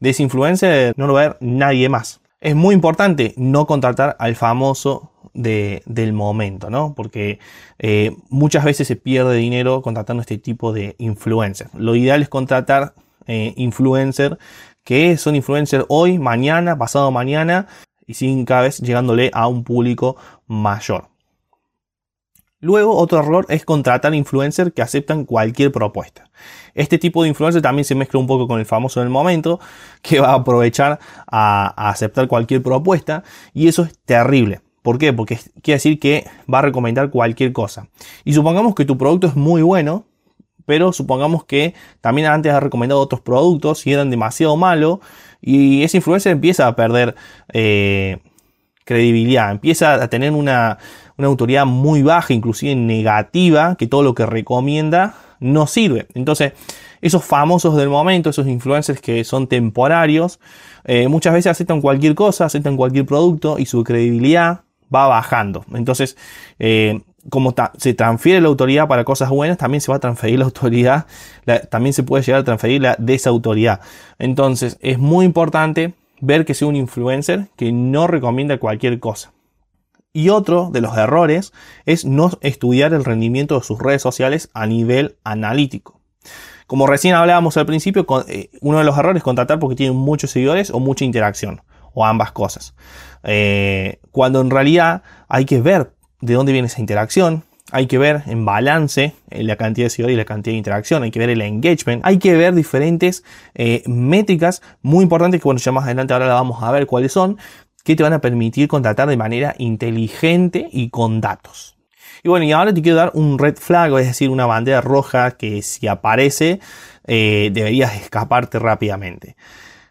de 0.00 0.10
ese 0.10 0.22
influencer 0.22 0.94
no 0.96 1.06
lo 1.06 1.14
va 1.14 1.20
a 1.20 1.28
ver 1.28 1.36
nadie 1.40 1.88
más. 1.88 2.20
Es 2.40 2.54
muy 2.54 2.74
importante 2.74 3.34
no 3.36 3.66
contratar 3.66 4.16
al 4.18 4.36
famoso 4.36 5.12
del 5.36 6.12
momento, 6.12 6.70
¿no? 6.70 6.94
Porque 6.94 7.38
eh, 7.78 8.16
muchas 8.28 8.64
veces 8.64 8.88
se 8.88 8.96
pierde 8.96 9.36
dinero 9.36 9.82
contratando 9.82 10.20
este 10.20 10.38
tipo 10.38 10.72
de 10.72 10.96
influencers. 10.98 11.72
Lo 11.74 11.94
ideal 11.94 12.22
es 12.22 12.28
contratar 12.28 12.94
eh, 13.26 13.52
influencers 13.56 14.38
que 14.84 15.16
son 15.16 15.34
influencers 15.34 15.84
hoy, 15.88 16.18
mañana, 16.18 16.78
pasado 16.78 17.10
mañana 17.10 17.66
y 18.06 18.14
sin 18.14 18.44
cada 18.44 18.68
llegándole 18.68 19.30
a 19.34 19.48
un 19.48 19.64
público 19.64 20.16
mayor. 20.46 21.08
Luego, 22.60 22.96
otro 22.96 23.18
error 23.18 23.46
es 23.48 23.64
contratar 23.64 24.14
influencers 24.14 24.72
que 24.72 24.82
aceptan 24.82 25.24
cualquier 25.24 25.70
propuesta. 25.70 26.30
Este 26.74 26.98
tipo 26.98 27.22
de 27.22 27.28
influencer 27.28 27.60
también 27.60 27.84
se 27.84 27.94
mezcla 27.94 28.18
un 28.18 28.26
poco 28.26 28.48
con 28.48 28.58
el 28.60 28.66
famoso 28.66 29.00
del 29.00 29.08
momento, 29.10 29.60
que 30.02 30.20
va 30.20 30.30
a 30.30 30.34
aprovechar 30.34 30.98
a, 31.26 31.88
aceptar 31.90 32.28
cualquier 32.28 32.62
propuesta, 32.62 33.24
y 33.52 33.68
eso 33.68 33.82
es 33.82 33.98
terrible. 34.04 34.60
¿Por 34.86 34.98
qué? 34.98 35.12
Porque 35.12 35.36
quiere 35.62 35.78
decir 35.78 35.98
que 35.98 36.28
va 36.48 36.60
a 36.60 36.62
recomendar 36.62 37.10
cualquier 37.10 37.52
cosa. 37.52 37.88
Y 38.24 38.34
supongamos 38.34 38.76
que 38.76 38.84
tu 38.84 38.96
producto 38.96 39.26
es 39.26 39.34
muy 39.34 39.60
bueno, 39.60 40.04
pero 40.64 40.92
supongamos 40.92 41.42
que 41.42 41.74
también 42.00 42.28
antes 42.28 42.52
ha 42.52 42.60
recomendado 42.60 43.00
otros 43.00 43.20
productos 43.20 43.84
y 43.84 43.92
eran 43.92 44.10
demasiado 44.10 44.56
malos, 44.56 45.00
y 45.42 45.82
ese 45.82 45.96
influencer 45.96 46.30
empieza 46.30 46.68
a 46.68 46.76
perder 46.76 47.16
eh, 47.52 48.18
credibilidad, 48.84 49.50
empieza 49.50 49.94
a 49.94 50.06
tener 50.06 50.30
una, 50.30 50.78
autoridad 51.18 51.66
muy 51.66 52.02
baja, 52.02 52.32
inclusive 52.32 52.76
negativa, 52.76 53.74
que 53.74 53.88
todo 53.88 54.04
lo 54.04 54.14
que 54.14 54.24
recomienda 54.24 55.16
no 55.40 55.66
sirve. 55.66 56.06
Entonces, 56.14 56.52
esos 57.00 57.24
famosos 57.24 57.76
del 57.76 57.88
momento, 57.88 58.30
esos 58.30 58.46
influencers 58.46 59.00
que 59.00 59.24
son 59.24 59.48
temporarios, 59.48 60.38
eh, 60.84 61.08
muchas 61.08 61.34
veces 61.34 61.50
aceptan 61.50 61.80
cualquier 61.80 62.14
cosa, 62.14 62.44
aceptan 62.44 62.76
cualquier 62.76 63.04
producto 63.04 63.58
y 63.58 63.66
su 63.66 63.82
credibilidad 63.82 64.60
va 64.94 65.06
bajando. 65.06 65.64
Entonces, 65.74 66.16
eh, 66.58 67.00
como 67.28 67.54
se 67.76 67.94
transfiere 67.94 68.40
la 68.40 68.48
autoridad 68.48 68.88
para 68.88 69.04
cosas 69.04 69.30
buenas, 69.30 69.58
también 69.58 69.80
se 69.80 69.90
va 69.90 69.96
a 69.96 70.00
transferir 70.00 70.38
la 70.38 70.44
autoridad, 70.44 71.06
también 71.70 71.92
se 71.92 72.02
puede 72.02 72.22
llegar 72.22 72.42
a 72.42 72.44
transferir 72.44 72.82
la 72.82 72.96
desautoridad. 72.98 73.80
Entonces, 74.18 74.78
es 74.80 74.98
muy 74.98 75.24
importante 75.24 75.94
ver 76.20 76.44
que 76.44 76.54
sea 76.54 76.68
un 76.68 76.76
influencer 76.76 77.48
que 77.56 77.72
no 77.72 78.06
recomienda 78.06 78.58
cualquier 78.58 78.98
cosa. 79.00 79.32
Y 80.12 80.30
otro 80.30 80.70
de 80.72 80.80
los 80.80 80.96
errores 80.96 81.52
es 81.84 82.06
no 82.06 82.30
estudiar 82.40 82.94
el 82.94 83.04
rendimiento 83.04 83.58
de 83.58 83.64
sus 83.64 83.78
redes 83.78 84.00
sociales 84.00 84.48
a 84.54 84.66
nivel 84.66 85.16
analítico. 85.24 86.00
Como 86.66 86.86
recién 86.86 87.14
hablábamos 87.14 87.56
al 87.58 87.66
principio, 87.66 88.06
eh, 88.28 88.50
uno 88.60 88.78
de 88.78 88.84
los 88.84 88.96
errores 88.96 89.20
es 89.20 89.24
contratar 89.24 89.58
porque 89.58 89.76
tienen 89.76 89.96
muchos 89.96 90.30
seguidores 90.30 90.70
o 90.70 90.80
mucha 90.80 91.04
interacción, 91.04 91.60
o 91.96 92.04
ambas 92.04 92.30
cosas. 92.30 92.74
Eh, 93.24 93.98
cuando 94.12 94.40
en 94.42 94.50
realidad 94.50 95.02
hay 95.28 95.46
que 95.46 95.60
ver 95.60 95.92
de 96.20 96.34
dónde 96.34 96.52
viene 96.52 96.66
esa 96.66 96.80
interacción, 96.80 97.44
hay 97.72 97.86
que 97.86 97.98
ver 97.98 98.22
en 98.26 98.44
balance 98.44 99.14
eh, 99.30 99.42
la 99.42 99.56
cantidad 99.56 99.86
de 99.86 99.90
seguidores 99.90 100.14
y 100.14 100.18
la 100.18 100.26
cantidad 100.26 100.52
de 100.52 100.58
interacción, 100.58 101.02
hay 101.02 101.10
que 101.10 101.18
ver 101.18 101.30
el 101.30 101.40
engagement, 101.40 102.04
hay 102.04 102.18
que 102.18 102.36
ver 102.36 102.54
diferentes 102.54 103.24
métricas 103.86 104.62
muy 104.82 105.02
importantes 105.02 105.40
que 105.40 105.44
bueno, 105.44 105.58
ya 105.58 105.72
más 105.72 105.84
adelante 105.84 106.12
ahora 106.12 106.28
la 106.28 106.34
vamos 106.34 106.62
a 106.62 106.70
ver 106.70 106.86
cuáles 106.86 107.12
son, 107.12 107.38
que 107.82 107.96
te 107.96 108.02
van 108.02 108.12
a 108.12 108.20
permitir 108.20 108.68
contratar 108.68 109.08
de 109.08 109.16
manera 109.16 109.54
inteligente 109.58 110.68
y 110.70 110.90
con 110.90 111.20
datos. 111.20 111.76
Y 112.22 112.28
bueno, 112.28 112.44
y 112.44 112.52
ahora 112.52 112.74
te 112.74 112.82
quiero 112.82 112.98
dar 112.98 113.12
un 113.14 113.38
red 113.38 113.56
flag, 113.56 113.96
es 114.00 114.08
decir, 114.08 114.30
una 114.30 114.46
bandera 114.46 114.80
roja 114.80 115.32
que 115.32 115.62
si 115.62 115.86
aparece 115.86 116.60
eh, 117.06 117.50
deberías 117.52 117.94
escaparte 117.94 118.58
rápidamente. 118.58 119.36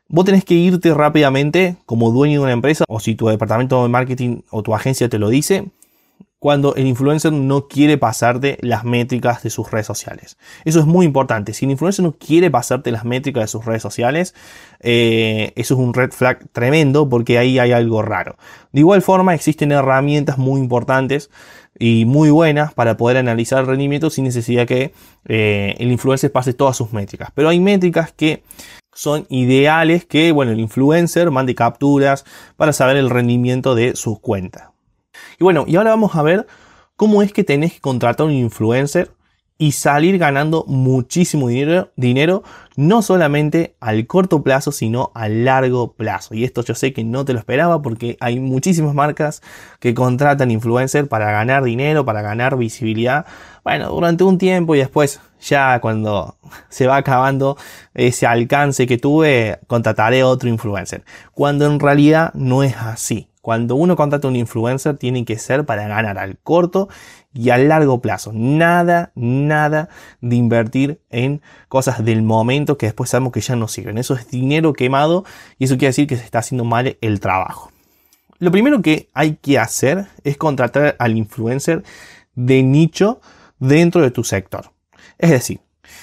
Vos 0.08 0.26
tenés 0.26 0.46
que 0.46 0.54
irte 0.54 0.94
rápidamente 0.94 1.78
como 1.86 2.12
dueño 2.12 2.40
de 2.40 2.44
una 2.44 2.54
empresa 2.54 2.86
o 2.88 3.00
si 3.00 3.16
tu 3.16 3.28
departamento 3.28 3.82
de 3.82 3.90
marketing 3.90 4.42
o 4.52 4.62
tu 4.62 4.76
agencia 4.76 5.10
te 5.10 5.18
lo 5.18 5.30
dice, 5.30 5.66
cuando 6.38 6.76
el 6.76 6.86
influencer 6.86 7.34
no 7.34 7.68
quiere 7.68 7.98
pasarte 7.98 8.60
las 8.62 8.84
métricas 8.84 9.42
de 9.42 9.50
sus 9.50 9.72
redes 9.72 9.88
sociales. 9.88 10.38
Eso 10.64 10.80
es 10.80 10.86
muy 10.86 11.08
importante. 11.08 11.56
Si 11.56 11.66
el 11.66 11.72
influencer 11.72 12.06
no 12.06 12.12
quiere 12.12 12.52
pasarte 12.52 12.92
las 12.92 13.04
métricas 13.04 13.46
de 13.46 13.48
sus 13.48 13.66
redes 13.66 13.82
sociales, 13.82 14.36
eh, 14.80 15.54
eso 15.56 15.74
es 15.74 15.80
un 15.80 15.96
red 15.96 16.12
flag 16.12 16.48
tremendo 16.52 17.10
porque 17.10 17.40
ahí 17.40 17.58
hay 17.58 17.72
algo 17.72 18.04
raro. 18.04 18.38
De 18.74 18.82
igual 18.82 19.02
forma, 19.02 19.34
existen 19.34 19.72
herramientas 19.72 20.38
muy 20.38 20.60
importantes 20.60 21.32
y 21.80 22.06
muy 22.06 22.30
buenas 22.30 22.76
para 22.76 22.96
poder 22.96 23.18
analizar 23.18 23.62
el 23.62 23.66
rendimiento 23.66 24.12
sin 24.12 24.26
necesidad 24.26 24.68
que 24.68 24.94
eh, 25.28 25.74
el 25.80 25.92
influencer 25.92 26.32
pase 26.32 26.54
todas 26.54 26.78
sus 26.78 26.94
métricas. 26.94 27.30
Pero 27.34 27.50
hay 27.50 27.60
métricas 27.60 28.12
que 28.12 28.44
son 28.96 29.28
ideales 29.30 30.06
que, 30.06 30.32
bueno, 30.32 30.54
el 30.54 30.60
influencer 30.60 31.30
mande 31.30 31.54
capturas 31.54 32.26
para 32.56 32.74
saber 32.74 32.96
el 32.96 33.10
rendimiento 33.10 33.76
de 33.76 33.96
sus 33.96 34.20
cuentas. 34.20 34.70
Y 35.38 35.44
bueno, 35.44 35.66
y 35.68 35.76
ahora 35.76 35.92
vamos 35.92 36.16
a 36.16 36.24
ver 36.24 36.48
cómo 36.96 37.22
es 37.22 37.34
que 37.34 37.44
tenés 37.44 37.74
que 37.74 37.82
contratar 37.82 38.26
un 38.26 38.32
influencer 38.32 39.12
y 39.58 39.72
salir 39.72 40.18
ganando 40.18 40.66
muchísimo 40.68 41.48
dinero, 41.48 41.92
dinero, 41.96 42.44
no 42.76 43.02
solamente 43.02 43.76
al 43.80 44.06
corto 44.06 44.44
plazo, 44.44 44.72
sino 44.72 45.12
a 45.14 45.30
largo 45.30 45.94
plazo. 45.94 46.34
Y 46.34 46.44
esto 46.44 46.62
yo 46.62 46.76
sé 46.76 46.92
que 46.92 47.04
no 47.06 47.24
te 47.24 47.34
lo 47.34 47.40
esperaba 47.40 47.82
porque 47.82 48.18
hay 48.20 48.40
muchísimas 48.40 48.94
marcas 48.94 49.42
que 49.80 49.94
contratan 49.94 50.52
influencer 50.52 51.08
para 51.08 51.32
ganar 51.32 51.64
dinero, 51.64 52.04
para 52.04 52.22
ganar 52.22 52.58
visibilidad. 52.58 53.26
Bueno, 53.64 53.90
durante 53.90 54.26
un 54.26 54.38
tiempo 54.38 54.76
y 54.76 54.80
después 54.80 55.22
ya 55.46 55.80
cuando 55.80 56.38
se 56.70 56.88
va 56.88 56.98
acabando 56.98 57.58
ese 57.94 58.26
alcance 58.26 58.88
que 58.88 58.98
tuve, 58.98 59.60
contrataré 59.68 60.24
otro 60.24 60.50
influencer. 60.50 61.04
Cuando 61.34 61.66
en 61.66 61.80
realidad 61.80 62.34
no 62.34 62.64
es 62.64 62.76
así. 62.78 63.30
Cuando 63.42 63.76
uno 63.76 63.96
contrata 63.96 64.28
a 64.28 64.32
un 64.32 64.36
influencer 64.36 64.98
tiene 64.98 65.24
que 65.24 65.38
ser 65.38 65.66
para 65.66 65.88
ganar 65.88 66.18
al 66.18 66.38
corto 66.40 66.90
y 67.32 67.52
al 67.52 67.68
largo 67.68 68.02
plazo. 68.02 68.32
Nada, 68.34 69.12
nada 69.14 69.90
de 70.20 70.36
invertir 70.36 71.00
en 71.12 71.42
cosas 71.68 72.04
del 72.04 72.24
momento 72.24 72.78
que 72.80 72.88
después 72.88 73.12
sabemos 73.12 73.34
que 73.34 73.42
ya 73.42 73.56
no 73.56 73.68
sirven. 73.68 74.00
Eso 74.00 74.16
es 74.16 74.32
dinero 74.32 74.74
quemado 74.74 75.26
y 75.60 75.66
eso 75.66 75.76
quiere 75.76 75.90
decir 75.90 76.08
que 76.08 76.18
se 76.18 76.24
está 76.24 76.40
haciendo 76.40 76.64
mal 76.64 76.98
el 77.02 77.20
trabajo. 77.20 77.72
Lo 78.40 78.52
primero 78.52 78.82
que 78.82 79.10
hay 79.14 79.36
que 79.36 79.60
hacer 79.60 80.08
es 80.24 80.38
contratar 80.38 80.96
al 80.98 81.16
influencer 81.16 81.84
de 82.34 82.64
nicho 82.64 83.22
dentro 83.60 84.02
de 84.02 84.12
tu 84.12 84.24
sector. 84.24 84.75
Es 85.18 85.30
decir, 85.30 85.62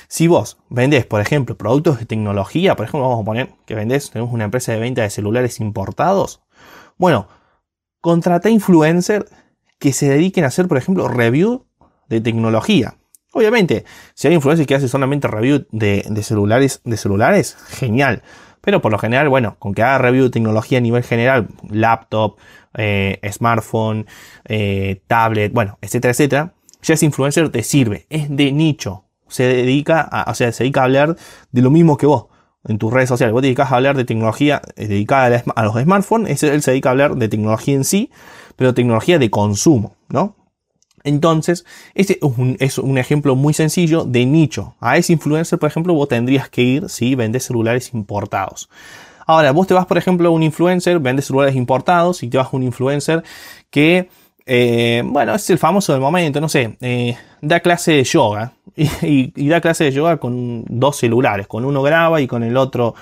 si 0.09 0.27
vos 0.27 0.59
vendés, 0.69 1.07
por 1.07 1.21
ejemplo, 1.21 1.57
productos 1.57 1.99
de 1.99 2.07
tecnología, 2.07 2.77
por 2.77 2.87
ejemplo, 2.87 3.09
vamos 3.09 3.23
a 3.23 3.25
poner 3.25 3.51
que 3.67 3.75
vendés, 3.75 4.11
tenemos 4.11 4.33
una 4.33 4.45
empresa 4.45 4.73
de 4.73 4.79
venta 4.79 5.03
de 5.03 5.11
celulares 5.11 5.61
importados, 5.61 6.43
bueno, 6.99 7.29
contrata 8.01 8.51
influencers 8.51 9.27
que 9.79 9.93
se 9.93 10.09
dediquen 10.09 10.45
a 10.45 10.49
hacer, 10.49 10.69
por 10.69 10.79
ejemplo, 10.79 11.09
review 11.09 11.67
de 12.09 12.21
tecnología. 12.21 12.97
Obviamente, 13.33 13.85
si 14.15 14.29
hay 14.29 14.35
influencers 14.35 14.67
que 14.67 14.75
hacen 14.75 14.89
solamente 14.89 15.27
review 15.27 15.67
de, 15.71 16.05
celulares, 16.23 16.83
de 16.85 16.97
celulares, 16.97 17.57
genial. 17.71 18.23
Pero 18.61 18.81
por 18.81 18.93
lo 18.93 18.99
general, 18.99 19.29
bueno, 19.29 19.57
con 19.59 19.75
que 19.75 19.83
haga 19.83 19.99
review 19.99 20.25
de 20.25 20.31
tecnología 20.31 20.79
a 20.79 20.81
nivel 20.83 21.03
general, 21.03 21.49
laptop, 21.69 22.37
eh, 22.75 23.19
smartphone, 23.33 24.07
eh, 24.45 25.03
tablet, 25.07 25.53
bueno, 25.53 25.79
etcétera, 25.81 26.13
etcétera, 26.13 26.55
ese 26.83 27.07
influencer 27.07 27.49
te 27.51 27.63
sirve, 27.63 28.07
es 28.11 28.35
de 28.35 28.53
nicho. 28.53 29.05
Se 29.29 29.45
dedica 29.45 30.01
a, 30.01 30.31
o 30.31 30.35
sea, 30.35 30.53
se 30.53 30.65
dedica 30.65 30.83
a 30.83 30.85
hablar 30.85 31.17
de 31.51 31.63
lo 31.63 31.71
mismo 31.71 31.97
que 31.97 32.07
vos 32.07 32.27
en 32.69 32.79
tus 32.79 32.93
redes 32.93 33.09
sociales, 33.09 33.33
vos 33.33 33.43
te 33.43 33.47
dedicas 33.47 33.73
a 33.73 33.77
hablar 33.77 33.97
de 33.97 34.05
tecnología 34.05 34.63
eh, 34.77 34.87
dedicada 34.87 35.43
a 35.55 35.65
los 35.65 35.75
smartphones, 35.75 36.43
él 36.43 36.63
se 36.63 36.71
dedica 36.71 36.91
a 36.91 36.93
hablar 36.93 37.17
de 37.17 37.29
tecnología 37.29 37.75
en 37.75 37.85
sí, 37.85 38.11
pero 38.57 38.75
tecnología 38.75 39.19
de 39.19 39.31
consumo, 39.31 39.97
¿no? 40.09 40.37
Entonces, 41.05 41.65
este 41.95 42.21
es 42.61 42.79
un, 42.79 42.99
ejemplo 42.99 43.35
muy 43.35 43.55
sencillo 43.55 44.05
de 44.05 44.25
nicho. 44.25 44.77
A 44.81 44.97
ese 44.97 45.13
influencer, 45.15 45.59
por 45.59 45.69
ejemplo, 45.69 45.95
vos 45.95 46.09
tendrías 46.09 46.49
que 46.49 46.63
ir 46.63 46.89
si 46.89 47.15
vendes 47.17 47.45
celulares 47.45 47.93
importados. 47.93 48.69
Ahora, 49.27 49.53
vos 49.53 49.67
te 49.67 49.75
vas, 49.75 49.87
por 49.87 49.99
ejemplo, 49.99 50.29
a 50.29 50.31
un 50.31 50.43
influencer, 50.43 51.01
vendes 51.01 51.27
celulares 51.27 51.57
importados 51.57 52.23
y 52.23 52.29
te 52.29 52.39
vas 52.39 52.47
a 52.53 52.57
un 52.57 52.63
influencer 52.63 53.25
que 53.71 54.09
eh, 54.45 55.03
bueno, 55.05 55.35
es 55.35 55.49
el 55.51 55.59
famoso 55.59 55.93
del 55.93 56.01
momento, 56.01 56.41
no 56.41 56.49
sé, 56.49 56.77
eh, 56.81 57.17
da 57.41 57.61
clase 57.61 57.93
de 57.93 58.05
yoga 58.05 58.53
y, 58.77 59.49
da 59.49 59.61
clase 59.61 59.85
de 59.85 59.93
yoga 59.93 60.17
con 60.17 60.65
dos 60.69 60.97
celulares, 60.97 61.47
con 61.47 61.65
uno 61.65 61.83
graba 61.83 62.21
y 62.21 62.27
con 62.27 62.43
el 62.43 62.57
otro, 62.57 62.95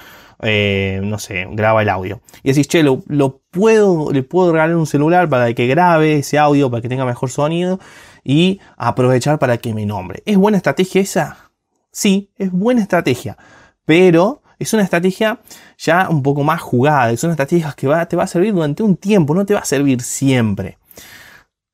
eh, 0.43 1.01
no 1.03 1.19
sé, 1.19 1.47
graba 1.51 1.83
el 1.83 1.89
audio. 1.89 2.21
Y 2.43 2.51
decís, 2.51 2.69
che, 2.69 2.83
lo, 2.83 3.41
puedo, 3.51 4.13
le 4.13 4.23
puedo 4.23 4.53
regalar 4.53 4.77
un 4.77 4.87
celular 4.87 5.29
para 5.29 5.53
que 5.55 5.67
grabe 5.67 6.19
ese 6.19 6.39
audio, 6.39 6.71
para 6.71 6.83
que 6.83 6.89
tenga 6.89 7.05
mejor 7.05 7.31
sonido 7.31 7.81
y 8.23 8.61
aprovechar 8.77 9.39
para 9.39 9.57
que 9.57 9.73
me 9.73 9.87
nombre. 9.87 10.23
¿Es 10.27 10.37
buena 10.37 10.59
estrategia 10.59 11.01
esa? 11.01 11.51
Sí, 11.91 12.31
es 12.37 12.53
buena 12.53 12.83
estrategia, 12.83 13.37
pero 13.85 14.43
es 14.59 14.73
una 14.75 14.83
estrategia 14.83 15.41
ya 15.79 16.09
un 16.11 16.23
poco 16.23 16.45
más 16.45 16.61
jugada, 16.61 17.11
es 17.11 17.25
una 17.25 17.33
estrategia 17.33 17.73
que 17.77 17.89
te 18.09 18.17
va 18.17 18.25
a 18.25 18.27
servir 18.27 18.53
durante 18.53 18.83
un 18.83 18.97
tiempo, 18.97 19.35
no 19.35 19.47
te 19.47 19.55
va 19.55 19.61
a 19.61 19.65
servir 19.65 20.03
siempre. 20.03 20.77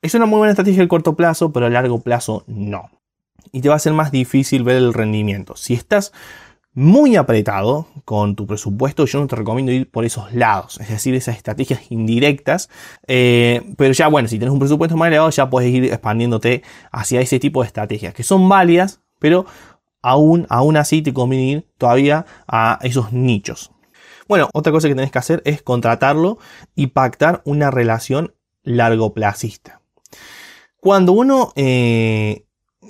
Es 0.02 0.14
una 0.14 0.26
muy 0.26 0.38
buena 0.38 0.52
estrategia 0.52 0.82
a 0.82 0.88
corto 0.88 1.16
plazo, 1.16 1.52
pero 1.52 1.66
a 1.66 1.70
largo 1.70 2.00
plazo 2.00 2.44
no. 2.46 2.90
Y 3.52 3.60
te 3.60 3.68
va 3.68 3.76
a 3.76 3.80
ser 3.80 3.92
más 3.92 4.12
difícil 4.12 4.62
ver 4.62 4.76
el 4.76 4.94
rendimiento. 4.94 5.56
Si 5.56 5.74
estás 5.74 6.12
muy 6.76 7.16
apretado 7.16 7.88
con 8.04 8.36
tu 8.36 8.46
presupuesto, 8.46 9.06
yo 9.06 9.18
no 9.18 9.26
te 9.26 9.34
recomiendo 9.34 9.72
ir 9.72 9.90
por 9.90 10.04
esos 10.04 10.32
lados, 10.34 10.78
es 10.78 10.90
decir, 10.90 11.14
esas 11.14 11.36
estrategias 11.36 11.90
indirectas. 11.90 12.68
Eh, 13.06 13.62
pero 13.78 13.94
ya, 13.94 14.08
bueno, 14.08 14.28
si 14.28 14.38
tienes 14.38 14.52
un 14.52 14.58
presupuesto 14.58 14.94
más 14.96 15.08
elevado, 15.08 15.30
ya 15.30 15.48
puedes 15.48 15.72
ir 15.72 15.84
expandiéndote 15.86 16.62
hacia 16.92 17.22
ese 17.22 17.40
tipo 17.40 17.62
de 17.62 17.68
estrategias, 17.68 18.12
que 18.12 18.22
son 18.22 18.46
válidas, 18.46 19.00
pero 19.18 19.46
aún, 20.02 20.46
aún 20.50 20.76
así 20.76 21.00
te 21.00 21.14
conviene 21.14 21.44
ir 21.46 21.68
todavía 21.78 22.26
a 22.46 22.78
esos 22.82 23.10
nichos. 23.10 23.72
Bueno, 24.28 24.50
otra 24.52 24.70
cosa 24.70 24.88
que 24.88 24.94
tenés 24.94 25.10
que 25.10 25.18
hacer 25.18 25.40
es 25.46 25.62
contratarlo 25.62 26.38
y 26.74 26.88
pactar 26.88 27.40
una 27.46 27.70
relación 27.70 28.34
largoplacista. 28.64 29.80
Cuando 30.87 31.11
uno 31.11 31.52
eh, 31.57 32.45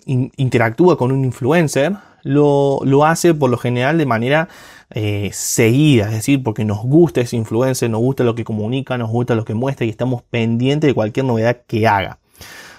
interactúa 0.05 0.99
con 0.99 1.13
un 1.13 1.25
influencer, 1.25 1.95
lo, 2.25 2.83
hace 3.07 3.33
por 3.33 3.49
lo 3.49 3.57
general 3.57 3.97
de 3.97 4.05
manera 4.05 4.51
eh, 4.91 5.31
seguida, 5.33 6.05
es 6.09 6.13
decir, 6.13 6.43
porque 6.43 6.67
nos 6.67 6.83
gusta 6.83 7.23
ese 7.23 7.37
influencer, 7.37 7.89
nos 7.89 8.03
gusta 8.03 8.23
lo 8.23 8.35
que 8.35 8.45
comunica, 8.45 8.99
nos 8.99 9.09
gusta 9.09 9.35
lo 9.35 9.47
que 9.47 9.55
muestra 9.55 9.87
y 9.87 9.89
estamos 9.89 10.21
pendientes 10.21 10.89
de 10.89 10.93
cualquier 10.93 11.25
novedad 11.25 11.63
que 11.67 11.89
haga. 11.89 12.19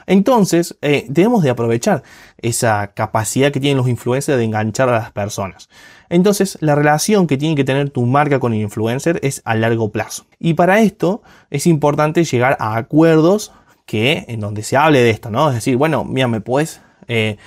Entonces, 0.05 0.77
eh, 0.83 1.07
debemos 1.09 1.41
de 1.41 1.49
aprovechar 1.49 2.03
esa 2.37 2.93
capacidad 2.93 3.51
que 3.51 3.59
tienen 3.59 3.77
los 3.77 3.87
influencers 3.87 4.37
de 4.37 4.43
enganchar 4.43 4.87
a 4.87 4.99
las 4.99 5.11
personas. 5.13 5.67
Entonces, 6.09 6.59
la 6.61 6.75
relación 6.75 7.25
que 7.25 7.37
tiene 7.37 7.55
que 7.55 7.63
tener 7.63 7.89
tu 7.89 8.05
marca 8.05 8.39
con 8.39 8.53
el 8.53 8.61
influencer 8.61 9.19
es 9.23 9.41
a 9.45 9.55
largo 9.55 9.91
plazo. 9.91 10.27
Y 10.37 10.53
para 10.53 10.79
esto 10.81 11.23
es 11.49 11.65
importante 11.65 12.23
llegar 12.23 12.55
a 12.59 12.77
acuerdos 12.77 13.51
que 13.87 14.25
en 14.27 14.39
donde 14.39 14.61
se 14.61 14.77
hable 14.77 14.99
de 15.01 15.09
esto, 15.09 15.31
¿no? 15.31 15.49
Es 15.49 15.55
decir, 15.55 15.77
bueno, 15.77 16.03
mira, 16.05 16.27
me 16.27 16.41
puedes 16.41 16.81
eh, 17.07 17.37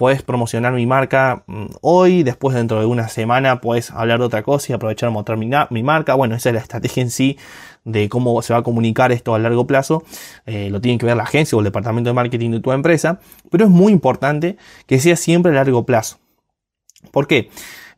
puedes 0.00 0.22
promocionar 0.22 0.72
mi 0.72 0.86
marca 0.86 1.44
mm, 1.46 1.66
hoy, 1.82 2.22
después 2.22 2.56
dentro 2.56 2.80
de 2.80 2.86
una 2.86 3.08
semana 3.08 3.60
puedes 3.60 3.90
hablar 3.90 4.18
de 4.18 4.24
otra 4.24 4.42
cosa 4.42 4.72
y 4.72 4.74
aprovechar 4.74 5.10
mostrar 5.10 5.36
mi, 5.36 5.82
marca. 5.82 6.14
Bueno, 6.14 6.34
esa 6.36 6.48
es 6.48 6.54
la 6.54 6.60
estrategia 6.62 7.02
en 7.02 7.10
sí 7.10 7.38
de 7.84 8.08
cómo 8.08 8.40
se 8.40 8.54
va 8.54 8.60
a 8.60 8.62
comunicar 8.62 9.12
esto 9.12 9.34
a 9.34 9.38
largo 9.38 9.66
plazo. 9.66 10.02
Eh, 10.46 10.70
lo 10.70 10.80
tiene 10.80 10.96
que 10.96 11.04
ver 11.04 11.18
la 11.18 11.24
agencia 11.24 11.54
o 11.54 11.60
el 11.60 11.66
departamento 11.66 12.08
de 12.08 12.14
marketing 12.14 12.50
de 12.50 12.60
tu 12.60 12.72
empresa, 12.72 13.20
pero 13.50 13.64
es 13.66 13.70
muy 13.70 13.92
importante 13.92 14.56
que 14.86 14.98
sea 15.00 15.16
siempre 15.16 15.52
a 15.52 15.56
largo 15.56 15.84
plazo. 15.84 16.18
¿Por 17.10 17.26
qué? 17.26 17.50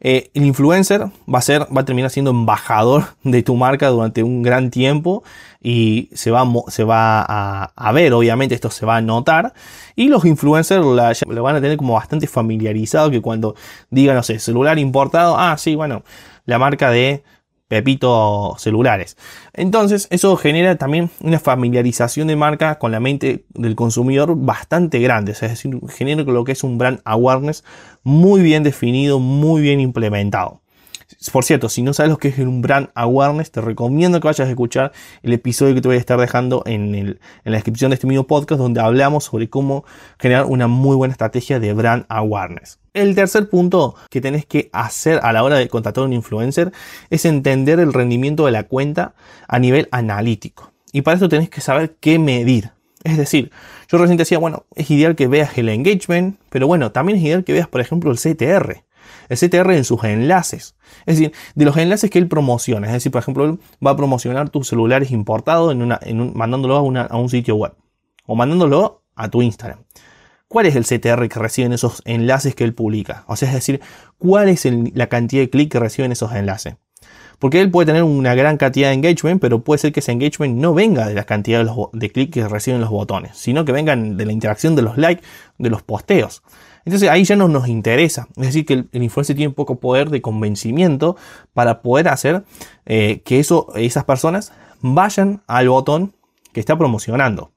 Eh, 0.05 0.33
el 0.35 0.45
influencer 0.45 1.07
va 1.33 1.39
a 1.39 1.43
ser, 1.43 1.63
va 1.75 1.83
a 1.83 1.85
terminar 1.85 2.11
siendo 2.11 2.33
embajador 2.33 3.05
de 3.23 3.43
tu 3.45 3.55
marca 3.55 3.89
durante 3.89 4.25
un 4.25 4.43
gran 4.43 4.71
tiempo 4.71 5.23
y 5.63 6.09
se 6.13 6.33
va, 6.33 6.45
se 6.69 6.83
va 6.83 7.23
a, 7.23 7.93
ver, 7.93 8.13
obviamente 8.13 8.55
esto 8.55 8.71
se 8.71 8.85
va 8.85 8.97
a 8.97 9.01
notar. 9.01 9.55
Y 9.95 10.09
los 10.09 10.25
influencers 10.25 10.85
lo 10.85 11.43
van 11.43 11.57
a 11.57 11.61
tener 11.61 11.77
como 11.77 11.95
bastante 11.95 12.27
familiarizado 12.27 13.11
que 13.11 13.21
cuando 13.21 13.55
digan, 13.91 14.17
no 14.17 14.25
sé, 14.25 14.41
celular 14.41 14.79
importado, 14.81 15.39
ah, 15.39 15.57
sí, 15.57 15.77
bueno, 15.77 16.03
la 16.47 16.59
marca 16.59 16.91
de 16.91 17.23
Pepito 17.73 18.55
celulares. 18.59 19.17
Entonces, 19.55 20.07
eso 20.11 20.37
genera 20.37 20.77
también 20.77 21.09
una 21.21 21.39
familiarización 21.39 22.29
de 22.29 22.37
marca 22.37 22.79
con 22.79 22.93
la 22.93 23.01
mente 23.01 23.47
del 23.55 23.77
consumidor 23.77 24.37
bastante 24.37 24.99
grande. 24.99 25.33
Es 25.33 25.41
decir, 25.41 25.81
genera 25.89 26.23
lo 26.23 26.45
que 26.45 26.53
es 26.53 26.65
un 26.65 26.77
brand 26.77 27.01
awareness 27.07 27.65
muy 28.03 28.43
bien 28.43 28.63
definido, 28.63 29.21
muy 29.21 29.63
bien 29.63 29.81
implementado. 29.81 30.61
Por 31.33 31.45
cierto, 31.45 31.71
si 31.71 31.81
no 31.81 31.95
sabes 31.95 32.11
lo 32.11 32.19
que 32.19 32.29
es 32.29 32.39
un 32.41 32.61
brand 32.61 32.91
awareness, 32.95 33.51
te 33.51 33.63
recomiendo 33.63 34.21
que 34.21 34.29
vayas 34.29 34.49
a 34.49 34.51
escuchar 34.51 34.93
el 35.23 35.33
episodio 35.33 35.75
que 35.75 35.81
te 35.81 35.89
voy 35.89 35.97
a 35.97 36.01
estar 36.01 36.21
dejando 36.21 36.63
en, 36.67 37.21
la 37.45 37.53
descripción 37.53 37.91
de 37.91 37.95
este 37.95 38.07
mismo 38.07 38.27
podcast, 38.27 38.61
donde 38.61 38.83
hablamos 38.83 39.25
sobre 39.25 39.49
cómo 39.49 39.87
generar 40.19 40.45
una 40.45 40.67
muy 40.67 40.95
buena 40.95 41.13
estrategia 41.13 41.59
de 41.59 41.73
brand 41.73 42.05
awareness. 42.11 42.82
El 42.95 43.15
tercer 43.15 43.49
punto 43.49 43.95
que 44.11 44.21
tenés 44.21 44.45
que 44.45 44.69
hacer 44.73 45.21
a 45.23 45.33
la 45.33 45.43
hora 45.43 45.57
de 45.57 45.69
contratar 45.69 46.03
a 46.03 46.07
un 46.07 46.13
influencer 46.13 46.73
es 47.11 47.25
entender 47.25 47.81
el 47.81 47.93
rendimiento 47.93 48.47
de 48.47 48.53
la 48.53 48.65
cuenta 48.65 49.15
a 49.49 49.59
nivel 49.59 49.89
analítico. 49.93 50.73
Y 50.93 51.03
para 51.03 51.17
eso 51.17 51.29
tenés 51.29 51.49
que 51.49 51.61
saber 51.61 51.97
qué 52.01 52.19
medir. 52.19 52.73
Es 53.03 53.17
decir, 53.17 53.51
yo 53.89 53.99
recién 53.99 54.19
decía, 54.19 54.39
bueno, 54.39 54.67
es 54.75 54.91
ideal 54.91 55.17
que 55.17 55.27
veas 55.27 55.57
el 55.59 55.69
engagement, 55.69 56.39
pero 56.51 56.67
bueno, 56.67 56.93
también 56.93 57.19
es 57.19 57.25
ideal 57.25 57.45
que 57.45 57.53
veas, 57.55 57.67
por 57.67 57.81
ejemplo, 57.81 58.11
el 58.11 58.19
CTR 58.19 58.85
el 59.29 59.39
CTR 59.39 59.73
en 59.73 59.85
sus 59.85 60.05
enlaces. 60.05 60.75
Es 61.07 61.19
decir, 61.19 61.33
de 61.55 61.65
los 61.65 61.77
enlaces 61.77 62.11
que 62.11 62.19
él 62.19 62.29
promociona. 62.29 62.87
Es 62.87 62.93
decir, 62.93 63.13
por 63.13 63.21
ejemplo, 63.21 63.45
él 63.45 63.59
va 63.85 63.93
a 63.93 63.97
promocionar 63.97 64.51
tus 64.51 64.69
celulares 64.69 65.11
importados 65.11 65.73
en 65.73 65.83
una, 65.83 65.99
en 66.03 66.37
mandándolo 66.37 66.77
a, 66.77 66.83
un 67.17 67.29
sitio 67.29 67.57
web 67.57 67.75
o 68.27 68.35
mandándolo 68.35 69.03
a 69.15 69.29
tu 69.29 69.43
Instagram. 69.43 69.81
¿Cuál 70.53 70.67
es 70.67 70.77
el 70.77 70.85
CTR 70.85 71.31
que 71.31 71.39
reciben 71.39 71.73
esos 71.73 72.03
enlaces 72.05 72.55
que 72.55 72.63
él 72.63 72.75
publica? 72.75 73.25
O 73.27 73.37
sea, 73.37 73.49
es 73.49 73.55
decir, 73.55 73.81
¿cuál 74.19 74.51
es 74.51 74.69
la 74.93 75.07
cantidad 75.07 75.41
de 75.41 75.49
clics 75.49 75.71
que 75.71 75.81
reciben 75.81 76.13
esos 76.13 76.31
enlaces? 76.35 76.75
Porque 77.39 77.63
él 77.63 77.71
puede 77.71 77.87
tener 77.87 78.03
una 78.03 78.35
gran 78.35 78.59
cantidad 78.59 78.89
de 78.89 78.95
engagement, 78.95 79.41
pero 79.41 79.65
puede 79.65 79.79
ser 79.79 79.93
que 79.95 80.01
ese 80.01 80.13
engagement 80.13 80.59
no 80.59 80.75
venga 80.75 81.09
de 81.09 81.15
la 81.15 81.25
cantidad 81.25 81.65
de, 81.95 82.13
clics 82.13 82.35
que 82.35 82.47
reciben 82.47 82.83
los 82.83 82.91
botones, 82.91 83.35
sino 83.35 83.65
que 83.65 83.73
vengan 83.73 84.19
de 84.19 84.27
la 84.27 84.33
interacción 84.33 84.77
de 84.77 84.83
los 84.83 84.99
likes, 84.99 85.23
de 85.57 85.71
los 85.71 85.83
posteos. 85.83 86.43
Entonces 86.85 87.09
ahí 87.09 87.25
ya 87.25 87.35
no 87.35 87.49
nos 87.49 87.67
interesa. 87.67 88.29
Es 88.37 88.49
decir, 88.49 88.67
que 88.67 88.75
el, 88.93 89.03
influencer 89.03 89.35
tiene 89.35 89.55
poco 89.55 89.81
poder 89.81 90.11
de 90.11 90.21
convencimiento 90.21 91.17
para 91.55 91.81
poder 91.81 92.09
hacer 92.09 92.45
eh, 92.85 93.23
que 93.25 93.41
eso, 93.41 93.73
esas 93.75 94.05
personas 94.05 94.53
vayan 94.83 95.41
al 95.47 95.71
botón 95.71 96.13
que 96.53 96.61
está 96.61 96.77
promocionando. 96.77 97.52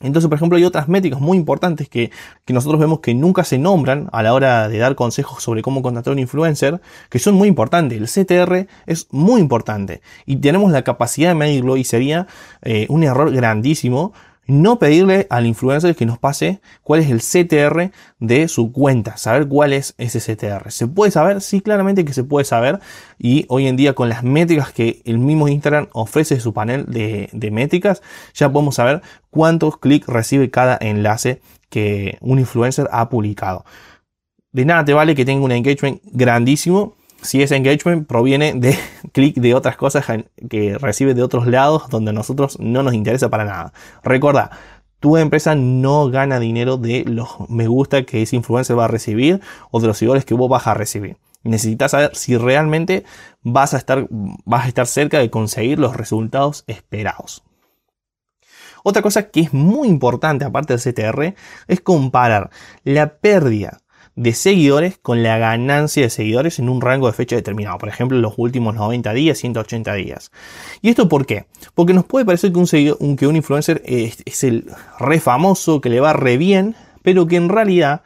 Entonces, 0.00 0.28
por 0.28 0.36
ejemplo, 0.36 0.58
hay 0.58 0.64
otras 0.64 0.88
métricas 0.88 1.20
muy 1.20 1.38
importantes 1.38 1.88
que, 1.88 2.10
que, 2.44 2.52
nosotros 2.52 2.80
vemos 2.80 2.98
que 2.98 3.14
nunca 3.14 3.44
se 3.44 3.58
nombran 3.58 4.08
a 4.12 4.24
la 4.24 4.34
hora 4.34 4.68
de 4.68 4.78
dar 4.78 4.96
consejos 4.96 5.42
sobre 5.42 5.62
cómo 5.62 5.82
contratar 5.82 6.10
a 6.10 6.14
un 6.14 6.18
influencer, 6.18 6.80
que 7.10 7.20
son 7.20 7.34
muy 7.36 7.46
importantes. 7.46 7.98
El 7.98 8.08
CTR 8.08 8.66
es 8.86 9.06
muy 9.12 9.40
importante 9.40 10.02
y 10.26 10.36
tenemos 10.36 10.72
la 10.72 10.82
capacidad 10.82 11.28
de 11.28 11.36
medirlo 11.36 11.76
y 11.76 11.84
sería 11.84 12.26
eh, 12.62 12.86
un 12.88 13.04
error 13.04 13.30
grandísimo 13.30 14.12
no 14.46 14.78
pedirle 14.78 15.26
al 15.30 15.46
influencer 15.46 15.96
que 15.96 16.06
nos 16.06 16.18
pase 16.18 16.60
cuál 16.82 17.00
es 17.00 17.10
el 17.10 17.20
CTR 17.20 17.90
de 18.18 18.48
su 18.48 18.72
cuenta, 18.72 19.16
saber 19.16 19.48
cuál 19.48 19.72
es 19.72 19.94
ese 19.98 20.20
CTR. 20.20 20.70
¿Se 20.70 20.86
puede 20.86 21.10
saber? 21.10 21.40
Sí, 21.40 21.60
claramente 21.60 22.04
que 22.04 22.12
se 22.12 22.24
puede 22.24 22.44
saber. 22.44 22.80
Y 23.18 23.46
hoy 23.48 23.66
en 23.66 23.76
día 23.76 23.94
con 23.94 24.08
las 24.08 24.22
métricas 24.22 24.72
que 24.72 25.02
el 25.04 25.18
mismo 25.18 25.48
Instagram 25.48 25.88
ofrece 25.92 26.40
su 26.40 26.52
panel 26.52 26.86
de, 26.86 27.28
de 27.32 27.50
métricas, 27.50 28.02
ya 28.34 28.52
podemos 28.52 28.76
saber 28.76 29.02
cuántos 29.30 29.78
clics 29.78 30.06
recibe 30.06 30.50
cada 30.50 30.78
enlace 30.80 31.40
que 31.70 32.18
un 32.20 32.38
influencer 32.38 32.88
ha 32.92 33.08
publicado. 33.08 33.64
De 34.52 34.64
nada 34.64 34.84
te 34.84 34.92
vale 34.92 35.14
que 35.14 35.24
tenga 35.24 35.44
un 35.44 35.52
engagement 35.52 36.00
grandísimo 36.04 36.94
si 37.24 37.42
ese 37.42 37.56
engagement 37.56 38.06
proviene 38.06 38.52
de 38.54 38.78
clic 39.12 39.36
de 39.36 39.54
otras 39.54 39.76
cosas 39.76 40.04
que 40.48 40.78
recibe 40.78 41.14
de 41.14 41.22
otros 41.22 41.46
lados 41.46 41.88
donde 41.88 42.10
a 42.10 42.14
nosotros 42.14 42.58
no 42.60 42.82
nos 42.82 42.94
interesa 42.94 43.30
para 43.30 43.44
nada. 43.44 43.72
Recuerda, 44.02 44.50
tu 45.00 45.16
empresa 45.16 45.54
no 45.54 46.10
gana 46.10 46.38
dinero 46.38 46.76
de 46.76 47.04
los 47.06 47.28
me 47.48 47.66
gusta 47.66 48.04
que 48.04 48.22
ese 48.22 48.36
influencer 48.36 48.78
va 48.78 48.84
a 48.84 48.88
recibir 48.88 49.40
o 49.70 49.80
de 49.80 49.88
los 49.88 49.98
seguidores 49.98 50.24
que 50.24 50.34
vos 50.34 50.48
vas 50.48 50.66
a 50.66 50.74
recibir. 50.74 51.16
Necesitas 51.42 51.90
saber 51.90 52.14
si 52.14 52.36
realmente 52.36 53.04
vas 53.42 53.74
a 53.74 53.78
estar, 53.78 54.06
vas 54.10 54.64
a 54.64 54.68
estar 54.68 54.86
cerca 54.86 55.18
de 55.18 55.30
conseguir 55.30 55.78
los 55.78 55.96
resultados 55.96 56.64
esperados. 56.66 57.42
Otra 58.82 59.02
cosa 59.02 59.28
que 59.30 59.40
es 59.40 59.52
muy 59.52 59.88
importante 59.88 60.44
aparte 60.44 60.74
del 60.74 60.80
CTR 60.82 61.34
es 61.68 61.80
comparar 61.80 62.50
la 62.84 63.16
pérdida 63.16 63.78
de 64.16 64.32
seguidores 64.32 64.98
con 64.98 65.22
la 65.22 65.38
ganancia 65.38 66.02
de 66.02 66.10
seguidores 66.10 66.58
en 66.58 66.68
un 66.68 66.80
rango 66.80 67.06
de 67.08 67.12
fecha 67.12 67.36
determinado. 67.36 67.78
Por 67.78 67.88
ejemplo, 67.88 68.16
los 68.18 68.34
últimos 68.36 68.74
90 68.74 69.12
días, 69.12 69.38
180 69.38 69.94
días. 69.94 70.30
¿Y 70.82 70.90
esto 70.90 71.08
por 71.08 71.26
qué? 71.26 71.46
Porque 71.74 71.94
nos 71.94 72.04
puede 72.04 72.24
parecer 72.24 72.52
que 72.52 72.58
un, 72.58 73.16
que 73.16 73.26
un 73.26 73.36
influencer 73.36 73.82
es, 73.84 74.22
es 74.24 74.44
el 74.44 74.70
re 74.98 75.20
famoso, 75.20 75.80
que 75.80 75.90
le 75.90 76.00
va 76.00 76.12
re 76.12 76.36
bien, 76.36 76.76
pero 77.02 77.26
que 77.26 77.36
en 77.36 77.48
realidad 77.48 78.02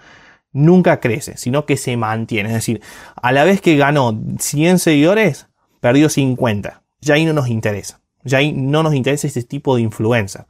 nunca 0.52 1.00
crece, 1.00 1.36
sino 1.36 1.66
que 1.66 1.76
se 1.76 1.96
mantiene. 1.96 2.48
Es 2.48 2.54
decir, 2.54 2.80
a 3.16 3.32
la 3.32 3.44
vez 3.44 3.60
que 3.60 3.76
ganó 3.76 4.18
100 4.38 4.78
seguidores, 4.78 5.46
perdió 5.80 6.08
50. 6.08 6.82
Ya 7.00 7.14
ahí 7.14 7.24
no 7.24 7.32
nos 7.32 7.48
interesa. 7.48 8.00
Ya 8.24 8.38
ahí 8.38 8.52
no 8.52 8.82
nos 8.82 8.94
interesa 8.94 9.26
este 9.26 9.42
tipo 9.42 9.76
de 9.76 9.82
influencer. 9.82 10.46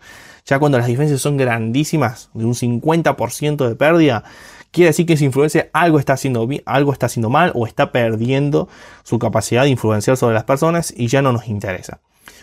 Ya 0.46 0.58
cuando 0.58 0.78
las 0.78 0.86
diferencias 0.86 1.20
son 1.20 1.36
grandísimas, 1.36 2.30
de 2.32 2.46
un 2.46 2.54
50% 2.54 3.68
de 3.68 3.74
pérdida, 3.74 4.24
quiere 4.70 4.88
decir 4.88 5.06
que 5.06 5.14
ese 5.14 5.24
influencer 5.24 5.70
algo 5.72 5.98
está 5.98 6.14
haciendo 6.14 6.48
algo 6.64 6.92
está 6.92 7.06
haciendo 7.06 7.30
mal 7.30 7.52
o 7.54 7.66
está 7.66 7.92
perdiendo 7.92 8.68
su 9.02 9.18
capacidad 9.18 9.64
de 9.64 9.70
influenciar 9.70 10.16
sobre 10.16 10.34
las 10.34 10.44
personas 10.44 10.92
y 10.96 11.08
ya 11.08 11.22
no 11.22 11.32
nos 11.32 11.48
interesa. 11.48 12.00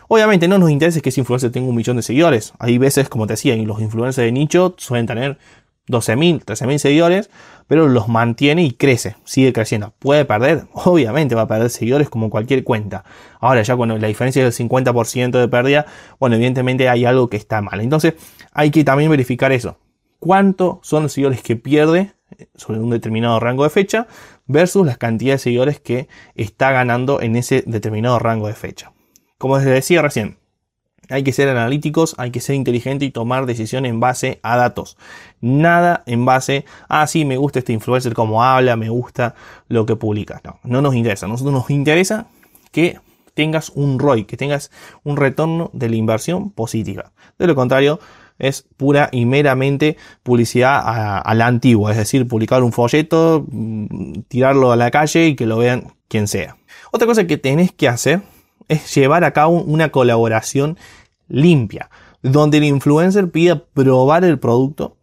Obviamente 0.07 0.47
no 0.47 0.59
nos 0.59 0.69
interesa 0.69 1.01
que 1.01 1.09
ese 1.09 1.21
influencer 1.21 1.51
tenga 1.51 1.67
un 1.67 1.75
millón 1.75 1.97
de 1.97 2.03
seguidores. 2.03 2.53
Hay 2.59 2.77
veces, 2.77 3.09
como 3.09 3.25
te 3.25 3.33
decía, 3.33 3.55
los 3.55 3.81
influencers 3.81 4.25
de 4.25 4.31
nicho 4.31 4.75
suelen 4.77 5.07
tener 5.07 5.38
12.000, 5.88 6.43
13.000 6.43 6.77
seguidores, 6.77 7.29
pero 7.67 7.88
los 7.88 8.07
mantiene 8.07 8.63
y 8.63 8.71
crece, 8.71 9.15
sigue 9.23 9.53
creciendo. 9.53 9.93
¿Puede 9.99 10.25
perder? 10.25 10.65
Obviamente 10.73 11.35
va 11.35 11.43
a 11.43 11.47
perder 11.47 11.69
seguidores 11.69 12.09
como 12.09 12.29
cualquier 12.29 12.63
cuenta. 12.63 13.03
Ahora 13.39 13.61
ya 13.63 13.75
cuando 13.75 13.97
la 13.97 14.07
diferencia 14.07 14.43
del 14.43 14.53
50% 14.53 15.31
de 15.31 15.47
pérdida, 15.47 15.85
bueno, 16.19 16.35
evidentemente 16.35 16.89
hay 16.89 17.05
algo 17.05 17.29
que 17.29 17.38
está 17.38 17.61
mal. 17.61 17.81
Entonces 17.81 18.13
hay 18.51 18.71
que 18.71 18.83
también 18.83 19.09
verificar 19.09 19.51
eso. 19.51 19.77
¿Cuántos 20.19 20.78
son 20.82 21.04
los 21.04 21.13
seguidores 21.13 21.41
que 21.41 21.56
pierde 21.56 22.15
sobre 22.56 22.80
un 22.80 22.89
determinado 22.89 23.39
rango 23.39 23.63
de 23.63 23.69
fecha 23.69 24.08
versus 24.47 24.86
las 24.86 24.97
cantidades 24.97 25.41
de 25.41 25.43
seguidores 25.43 25.80
que 25.80 26.08
está 26.36 26.71
ganando 26.71 27.21
en 27.21 27.36
ese 27.36 27.63
determinado 27.65 28.19
rango 28.19 28.47
de 28.47 28.54
fecha. 28.54 28.93
Como 29.38 29.58
les 29.58 29.65
decía 29.65 30.01
recién, 30.01 30.38
hay 31.10 31.23
que 31.23 31.34
ser 31.34 31.49
analíticos, 31.49 32.15
hay 32.17 32.32
que 32.32 32.41
ser 32.41 32.56
inteligente 32.56 33.06
y 33.06 33.12
tomar 33.12 33.45
decisiones 33.45 33.91
en 33.91 33.99
base 33.99 34.39
a 34.43 34.58
datos. 34.58 34.97
Nada 35.39 36.04
en 36.06 36.25
base 36.25 36.65
a, 36.88 37.01
ah, 37.01 37.08
sí, 37.08 37.25
me 37.25 37.38
gusta 37.38 37.60
este 37.60 37.73
influencer 37.73 38.13
como 38.13 38.43
habla, 38.43 38.75
me 38.75 38.89
gusta 38.89 39.36
lo 39.67 39.86
que 39.86 39.95
publica. 39.95 40.41
No, 40.43 40.60
no 40.63 40.82
nos 40.82 40.95
interesa. 40.95 41.25
A 41.25 41.30
nosotros 41.30 41.54
nos 41.54 41.69
interesa 41.69 42.28
que 42.71 42.99
tengas 43.34 43.69
un 43.69 43.99
ROI, 43.99 44.25
que 44.25 44.38
tengas 44.38 44.71
un 45.04 45.17
retorno 45.17 45.69
de 45.73 45.89
la 45.89 45.95
inversión 45.95 46.49
positiva. 46.49 47.12
De 47.38 47.45
lo 47.47 47.54
contrario, 47.54 47.99
es 48.39 48.65
pura 48.78 49.10
y 49.12 49.26
meramente 49.26 49.98
publicidad 50.24 50.82
a, 50.86 51.34
la 51.36 51.48
antigua, 51.48 51.91
es 51.91 51.98
decir, 51.98 52.28
publicar 52.28 52.63
un 52.63 52.71
folleto, 52.71 53.45
mm, 53.50 54.21
tirarlo 54.28 54.71
a 54.71 54.76
la 54.76 54.91
calle 54.91 55.28
y 55.28 55.36
que 55.36 55.45
lo 55.45 55.58
vean 55.58 55.93
quien 56.08 56.28
sea. 56.28 56.58
Otra 56.91 57.08
cosa 57.08 57.28
que 57.28 57.38
tenés 57.38 57.71
que 57.71 57.88
hacer 57.88 58.21
es 58.67 58.93
llevar 58.93 59.24
a 59.24 59.32
cabo 59.32 59.62
una 59.62 59.89
colaboración 59.89 60.78
limpia, 61.28 61.89
donde 62.21 62.58
el 62.58 62.65
influencer 62.65 63.30
pida 63.32 63.63
probar 63.74 64.24
el 64.24 64.39
producto 64.39 64.98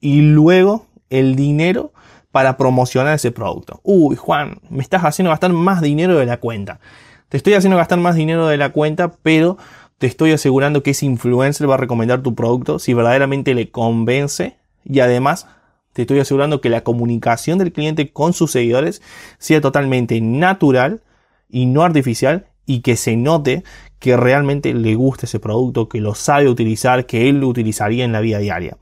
y 0.00 0.20
luego 0.22 0.86
el 1.10 1.36
dinero 1.36 1.92
para 2.32 2.56
promocionar 2.56 3.14
ese 3.14 3.30
producto. 3.30 3.80
Uy, 3.82 4.16
Juan, 4.16 4.60
me 4.68 4.82
estás 4.82 5.02
haciendo 5.04 5.30
gastar 5.30 5.52
más 5.52 5.80
dinero 5.80 6.18
de 6.18 6.26
la 6.26 6.38
cuenta. 6.38 6.80
Te 7.28 7.36
estoy 7.36 7.54
haciendo 7.54 7.76
gastar 7.76 7.98
más 7.98 8.14
dinero 8.14 8.46
de 8.46 8.56
la 8.56 8.70
cuenta, 8.70 9.12
pero 9.22 9.56
te 9.98 10.06
estoy 10.06 10.32
asegurando 10.32 10.82
que 10.82 10.90
ese 10.90 11.06
influencer 11.06 11.68
va 11.68 11.74
a 11.74 11.78
recomendar 11.78 12.22
tu 12.22 12.34
producto 12.34 12.78
si 12.78 12.94
verdaderamente 12.94 13.54
le 13.54 13.70
convence 13.70 14.56
y 14.84 15.00
además 15.00 15.48
te 15.92 16.02
estoy 16.02 16.20
asegurando 16.20 16.60
que 16.60 16.68
la 16.68 16.84
comunicación 16.84 17.58
del 17.58 17.72
cliente 17.72 18.12
con 18.12 18.34
sus 18.34 18.52
seguidores 18.52 19.00
sea 19.38 19.60
totalmente 19.60 20.20
natural 20.20 21.02
y 21.48 21.66
no 21.66 21.82
artificial 21.82 22.48
y 22.66 22.80
que 22.80 22.96
se 22.96 23.16
note 23.16 23.64
que 23.98 24.16
realmente 24.16 24.74
le 24.74 24.94
gusta 24.94 25.24
ese 25.24 25.40
producto, 25.40 25.88
que 25.88 26.00
lo 26.00 26.14
sabe 26.14 26.48
utilizar, 26.48 27.06
que 27.06 27.28
él 27.28 27.40
lo 27.40 27.48
utilizaría 27.48 28.04
en 28.04 28.12
la 28.12 28.20
vida 28.20 28.38
diaria. 28.38 28.76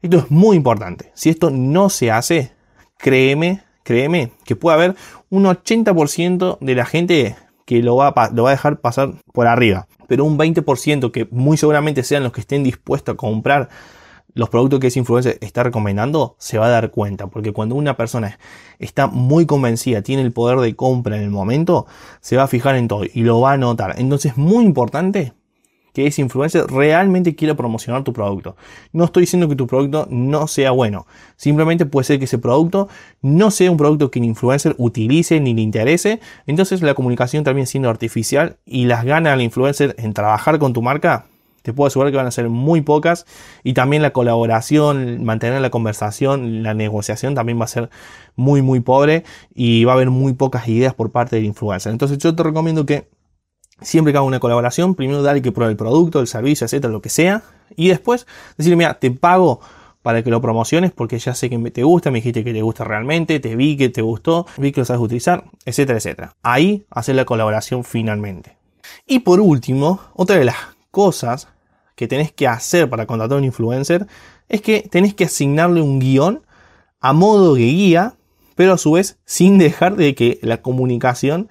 Esto 0.00 0.18
es 0.18 0.30
muy 0.30 0.56
importante. 0.56 1.10
Si 1.14 1.28
esto 1.28 1.50
no 1.50 1.90
se 1.90 2.10
hace, 2.10 2.52
créeme, 2.98 3.62
créeme 3.82 4.32
que 4.44 4.56
puede 4.56 4.76
haber 4.76 4.94
un 5.28 5.44
80% 5.44 6.58
de 6.60 6.74
la 6.74 6.86
gente 6.86 7.36
que 7.64 7.82
lo 7.82 7.96
va, 7.96 8.08
a, 8.08 8.30
lo 8.30 8.44
va 8.44 8.50
a 8.50 8.52
dejar 8.52 8.80
pasar 8.80 9.14
por 9.32 9.46
arriba. 9.46 9.86
Pero 10.06 10.24
un 10.24 10.38
20% 10.38 11.10
que 11.10 11.26
muy 11.30 11.56
seguramente 11.56 12.02
sean 12.02 12.22
los 12.22 12.32
que 12.32 12.40
estén 12.40 12.62
dispuestos 12.62 13.14
a 13.14 13.16
comprar 13.16 13.68
los 14.34 14.48
productos 14.48 14.80
que 14.80 14.88
ese 14.88 14.98
influencer 14.98 15.38
está 15.40 15.62
recomendando, 15.62 16.34
se 16.38 16.58
va 16.58 16.66
a 16.66 16.70
dar 16.70 16.90
cuenta. 16.90 17.28
Porque 17.28 17.52
cuando 17.52 17.76
una 17.76 17.96
persona 17.96 18.38
está 18.78 19.06
muy 19.06 19.46
convencida, 19.46 20.02
tiene 20.02 20.22
el 20.22 20.32
poder 20.32 20.58
de 20.58 20.74
compra 20.74 21.16
en 21.16 21.22
el 21.22 21.30
momento, 21.30 21.86
se 22.20 22.36
va 22.36 22.44
a 22.44 22.48
fijar 22.48 22.74
en 22.74 22.88
todo 22.88 23.04
y 23.04 23.22
lo 23.22 23.40
va 23.40 23.52
a 23.52 23.56
notar. 23.56 23.94
Entonces 23.98 24.32
es 24.32 24.38
muy 24.38 24.64
importante 24.64 25.32
que 25.94 26.06
ese 26.06 26.20
influencer 26.20 26.66
realmente 26.66 27.34
quiera 27.34 27.54
promocionar 27.54 28.02
tu 28.02 28.12
producto. 28.12 28.56
No 28.92 29.04
estoy 29.04 29.22
diciendo 29.22 29.48
que 29.48 29.56
tu 29.56 29.66
producto 29.66 30.06
no 30.10 30.46
sea 30.48 30.72
bueno. 30.72 31.06
Simplemente 31.36 31.86
puede 31.86 32.04
ser 32.04 32.18
que 32.18 32.26
ese 32.26 32.36
producto 32.36 32.88
no 33.22 33.50
sea 33.50 33.70
un 33.70 33.76
producto 33.78 34.10
que 34.10 34.18
el 34.18 34.26
influencer 34.26 34.74
utilice 34.76 35.40
ni 35.40 35.54
le 35.54 35.62
interese. 35.62 36.20
Entonces 36.46 36.82
la 36.82 36.94
comunicación 36.94 37.44
también 37.44 37.68
siendo 37.68 37.88
artificial 37.88 38.56
y 38.66 38.86
las 38.86 39.04
ganas 39.04 39.32
del 39.34 39.42
influencer 39.42 39.94
en 39.96 40.12
trabajar 40.12 40.58
con 40.58 40.72
tu 40.72 40.82
marca 40.82 41.26
te 41.62 41.72
puedo 41.72 41.86
asegurar 41.86 42.12
que 42.12 42.18
van 42.18 42.26
a 42.26 42.30
ser 42.30 42.50
muy 42.50 42.82
pocas 42.82 43.24
y 43.62 43.72
también 43.72 44.02
la 44.02 44.10
colaboración, 44.10 45.24
mantener 45.24 45.62
la 45.62 45.70
conversación, 45.70 46.62
la 46.62 46.74
negociación 46.74 47.34
también 47.34 47.58
va 47.58 47.64
a 47.64 47.68
ser 47.68 47.88
muy 48.36 48.60
muy 48.60 48.80
pobre 48.80 49.24
y 49.54 49.84
va 49.84 49.92
a 49.92 49.94
haber 49.94 50.10
muy 50.10 50.34
pocas 50.34 50.68
ideas 50.68 50.92
por 50.92 51.10
parte 51.10 51.36
del 51.36 51.46
influencer. 51.46 51.90
Entonces 51.90 52.18
yo 52.18 52.34
te 52.34 52.42
recomiendo 52.42 52.84
que 52.84 53.08
siempre 53.80 54.12
que 54.12 54.18
haga 54.18 54.26
una 54.26 54.40
colaboración, 54.40 54.94
primero 54.94 55.22
dale 55.22 55.42
que 55.42 55.52
pruebe 55.52 55.72
el 55.72 55.76
producto, 55.76 56.20
el 56.20 56.26
servicio, 56.26 56.64
etcétera, 56.64 56.92
lo 56.92 57.02
que 57.02 57.10
sea, 57.10 57.42
y 57.76 57.88
después 57.88 58.26
decirle, 58.56 58.76
mira, 58.76 58.94
te 58.94 59.10
pago 59.10 59.60
para 60.02 60.22
que 60.22 60.30
lo 60.30 60.40
promociones 60.42 60.92
porque 60.92 61.18
ya 61.18 61.34
sé 61.34 61.48
que 61.48 61.58
te 61.70 61.82
gusta, 61.82 62.10
me 62.10 62.18
dijiste 62.18 62.44
que 62.44 62.52
te 62.52 62.60
gusta 62.60 62.84
realmente, 62.84 63.40
te 63.40 63.56
vi 63.56 63.76
que 63.76 63.88
te 63.88 64.02
gustó, 64.02 64.46
vi 64.58 64.70
que 64.70 64.82
lo 64.82 64.84
sabes 64.84 65.00
utilizar, 65.00 65.44
etcétera, 65.64 65.96
etcétera. 65.96 66.36
Ahí 66.42 66.84
hacer 66.90 67.16
la 67.16 67.24
colaboración 67.24 67.84
finalmente. 67.84 68.58
Y 69.06 69.20
por 69.20 69.40
último, 69.40 70.00
otra 70.12 70.36
de 70.36 70.44
las 70.44 70.56
cosas 70.90 71.48
que 71.94 72.06
tenés 72.06 72.32
que 72.32 72.46
hacer 72.46 72.90
para 72.90 73.06
contratar 73.06 73.36
a 73.36 73.38
un 73.38 73.44
influencer 73.44 74.06
es 74.50 74.60
que 74.60 74.86
tenés 74.90 75.14
que 75.14 75.24
asignarle 75.24 75.80
un 75.80 75.98
guion 76.00 76.42
a 77.00 77.14
modo 77.14 77.54
de 77.54 77.62
guía, 77.62 78.14
pero 78.56 78.74
a 78.74 78.78
su 78.78 78.92
vez 78.92 79.18
sin 79.24 79.56
dejar 79.56 79.96
de 79.96 80.14
que 80.14 80.38
la 80.42 80.60
comunicación 80.60 81.48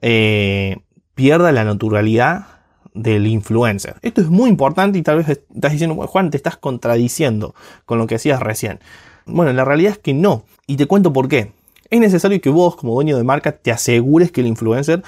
eh, 0.00 0.78
pierda 1.14 1.52
la 1.52 1.64
naturalidad 1.64 2.46
del 2.94 3.26
influencer. 3.26 3.96
Esto 4.02 4.20
es 4.20 4.28
muy 4.28 4.48
importante 4.50 4.98
y 4.98 5.02
tal 5.02 5.18
vez 5.18 5.28
estás 5.28 5.72
diciendo, 5.72 5.94
Juan, 6.06 6.30
te 6.30 6.36
estás 6.36 6.56
contradiciendo 6.56 7.54
con 7.86 7.98
lo 7.98 8.06
que 8.06 8.14
hacías 8.14 8.40
recién. 8.40 8.80
Bueno, 9.26 9.52
la 9.52 9.64
realidad 9.64 9.92
es 9.92 9.98
que 9.98 10.14
no. 10.14 10.44
Y 10.66 10.76
te 10.76 10.86
cuento 10.86 11.12
por 11.12 11.28
qué 11.28 11.52
es 11.94 12.00
necesario 12.00 12.40
que 12.40 12.50
vos 12.50 12.76
como 12.76 12.94
dueño 12.94 13.16
de 13.16 13.24
marca 13.24 13.52
te 13.52 13.70
asegures 13.70 14.32
que 14.32 14.40
el 14.40 14.48
influencer 14.48 15.02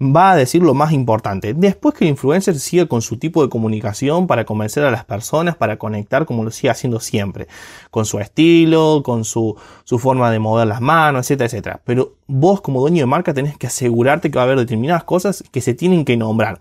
va 0.00 0.32
a 0.32 0.36
decir 0.36 0.62
lo 0.62 0.74
más 0.74 0.92
importante. 0.92 1.54
Después 1.54 1.94
que 1.94 2.04
el 2.04 2.10
influencer 2.10 2.58
siga 2.58 2.86
con 2.86 3.02
su 3.02 3.16
tipo 3.16 3.42
de 3.42 3.48
comunicación 3.48 4.26
para 4.26 4.44
convencer 4.44 4.84
a 4.84 4.90
las 4.90 5.04
personas, 5.04 5.56
para 5.56 5.78
conectar 5.78 6.26
como 6.26 6.42
lo 6.42 6.50
sigue 6.50 6.70
haciendo 6.70 6.98
siempre, 6.98 7.46
con 7.90 8.04
su 8.04 8.18
estilo, 8.18 9.02
con 9.04 9.24
su, 9.24 9.56
su 9.84 9.98
forma 9.98 10.30
de 10.30 10.40
mover 10.40 10.66
las 10.66 10.80
manos, 10.80 11.26
etcétera, 11.26 11.46
etcétera. 11.46 11.80
Pero 11.84 12.14
vos 12.26 12.60
como 12.60 12.80
dueño 12.80 13.02
de 13.02 13.06
marca 13.06 13.32
tenés 13.32 13.56
que 13.56 13.68
asegurarte 13.68 14.30
que 14.30 14.36
va 14.36 14.42
a 14.42 14.46
haber 14.46 14.58
determinadas 14.58 15.04
cosas 15.04 15.44
que 15.52 15.60
se 15.60 15.74
tienen 15.74 16.04
que 16.04 16.16
nombrar. 16.16 16.60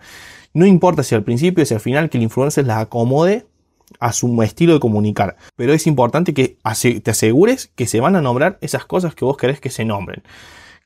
No 0.53 0.65
importa 0.65 1.01
si 1.01 1.15
al 1.15 1.23
principio 1.23 1.65
si 1.65 1.73
al 1.73 1.79
final 1.79 2.09
que 2.09 2.17
el 2.17 2.23
influencer 2.23 2.67
las 2.67 2.77
acomode 2.77 3.45
a 3.99 4.13
su 4.13 4.41
estilo 4.43 4.73
de 4.73 4.79
comunicar. 4.79 5.37
Pero 5.55 5.73
es 5.73 5.87
importante 5.87 6.33
que 6.33 6.57
te 7.03 7.11
asegures 7.11 7.71
que 7.75 7.87
se 7.87 7.99
van 7.99 8.15
a 8.15 8.21
nombrar 8.21 8.57
esas 8.61 8.85
cosas 8.85 9.15
que 9.15 9.25
vos 9.25 9.37
querés 9.37 9.59
que 9.59 9.69
se 9.69 9.85
nombren. 9.85 10.23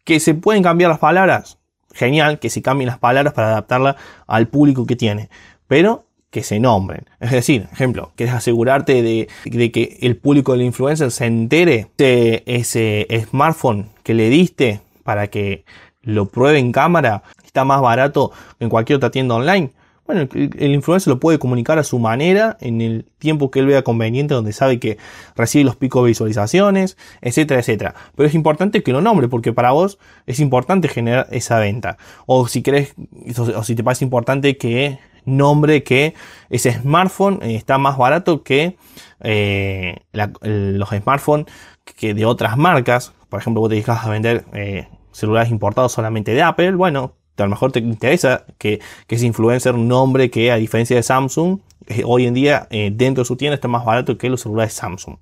Que 0.03 0.19
se 0.19 0.33
pueden 0.33 0.63
cambiar 0.63 0.89
las 0.89 0.99
palabras. 0.99 1.57
Genial 1.93 2.39
que 2.39 2.49
se 2.49 2.61
cambien 2.61 2.87
las 2.87 2.99
palabras 2.99 3.33
para 3.33 3.49
adaptarla 3.49 3.95
al 4.27 4.47
público 4.47 4.85
que 4.85 4.95
tiene. 4.95 5.29
Pero 5.67 6.05
que 6.35 6.43
se 6.43 6.59
nombren. 6.59 7.05
Es 7.21 7.31
decir, 7.31 7.69
ejemplo, 7.71 8.11
quieres 8.17 8.35
asegurarte 8.35 9.01
de, 9.01 9.29
que 9.71 9.97
el 10.01 10.17
público 10.17 10.51
del 10.51 10.63
influencer 10.63 11.09
se 11.11 11.27
entere 11.27 11.87
de 11.97 12.43
ese 12.45 13.07
smartphone 13.29 13.87
que 14.03 14.13
le 14.13 14.29
diste 14.29 14.81
para 15.03 15.27
que 15.27 15.63
lo 16.01 16.25
pruebe 16.25 16.59
en 16.59 16.73
cámara. 16.73 17.23
Está 17.45 17.63
más 17.63 17.81
barato 17.81 18.33
que 18.57 18.65
en 18.65 18.69
cualquier 18.69 18.97
otra 18.97 19.11
tienda 19.11 19.35
online. 19.35 19.71
Bueno, 20.05 20.27
el, 20.33 20.73
influencer 20.73 21.11
lo 21.11 21.19
puede 21.19 21.39
comunicar 21.39 21.79
a 21.79 21.83
su 21.83 21.97
manera, 21.97 22.57
en 22.61 22.79
el 22.81 23.05
tiempo 23.17 23.49
que 23.49 23.59
él 23.59 23.65
vea 23.65 23.83
conveniente, 23.83 24.35
donde 24.35 24.53
sabe 24.53 24.79
que 24.79 24.97
recibe 25.35 25.63
los 25.63 25.75
picos 25.75 26.03
de 26.03 26.09
visualizaciones, 26.09 26.95
etcétera, 27.21 27.59
etcétera. 27.59 27.95
Pero 28.15 28.27
es 28.27 28.35
importante 28.35 28.83
que 28.83 28.91
lo 28.91 29.01
nombre, 29.01 29.27
porque 29.27 29.51
para 29.51 29.71
vos 29.71 29.97
es 30.27 30.39
importante 30.39 30.89
generar 30.89 31.27
esa 31.31 31.57
venta. 31.57 31.97
O 32.27 32.47
si 32.47 32.61
crees, 32.61 32.93
o 33.35 33.63
si 33.63 33.75
te 33.75 33.83
parece 33.83 34.05
importante 34.05 34.57
que 34.57 34.99
nombre 35.25 35.83
que 35.83 36.13
ese 36.49 36.71
smartphone 36.71 37.39
eh, 37.41 37.55
está 37.55 37.77
más 37.77 37.97
barato 37.97 38.43
que 38.43 38.77
eh, 39.21 39.97
los 40.13 40.89
smartphones 40.89 41.47
que 41.83 42.13
de 42.13 42.25
otras 42.25 42.57
marcas. 42.57 43.13
Por 43.29 43.39
ejemplo, 43.39 43.61
vos 43.61 43.69
te 43.69 43.75
dedicas 43.75 44.05
a 44.05 44.09
vender 44.09 44.45
eh, 44.53 44.87
celulares 45.11 45.51
importados 45.51 45.91
solamente 45.91 46.33
de 46.33 46.43
Apple. 46.43 46.73
Bueno, 46.73 47.13
a 47.37 47.43
lo 47.43 47.49
mejor 47.49 47.71
te 47.71 47.79
interesa 47.79 48.45
que, 48.57 48.79
ese 49.07 49.25
influencer 49.25 49.75
nombre 49.75 50.29
que 50.29 50.51
a 50.51 50.55
diferencia 50.55 50.95
de 50.95 51.03
Samsung, 51.03 51.59
eh, 51.87 52.03
hoy 52.05 52.25
en 52.25 52.33
día 52.33 52.67
eh, 52.69 52.91
dentro 52.93 53.23
de 53.23 53.27
su 53.27 53.35
tienda 53.35 53.55
está 53.55 53.67
más 53.67 53.85
barato 53.85 54.17
que 54.17 54.29
los 54.29 54.41
celulares 54.41 54.73
Samsung. 54.73 55.17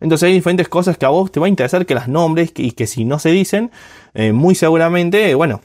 Entonces 0.00 0.26
hay 0.26 0.34
diferentes 0.34 0.68
cosas 0.68 0.98
que 0.98 1.06
a 1.06 1.08
vos 1.08 1.32
te 1.32 1.40
va 1.40 1.46
a 1.46 1.48
interesar 1.48 1.86
que 1.86 1.94
las 1.94 2.08
nombres 2.08 2.52
y 2.56 2.72
que 2.72 2.86
si 2.86 3.04
no 3.04 3.18
se 3.18 3.30
dicen, 3.30 3.70
eh, 4.12 4.32
muy 4.32 4.54
seguramente, 4.54 5.34
bueno, 5.34 5.60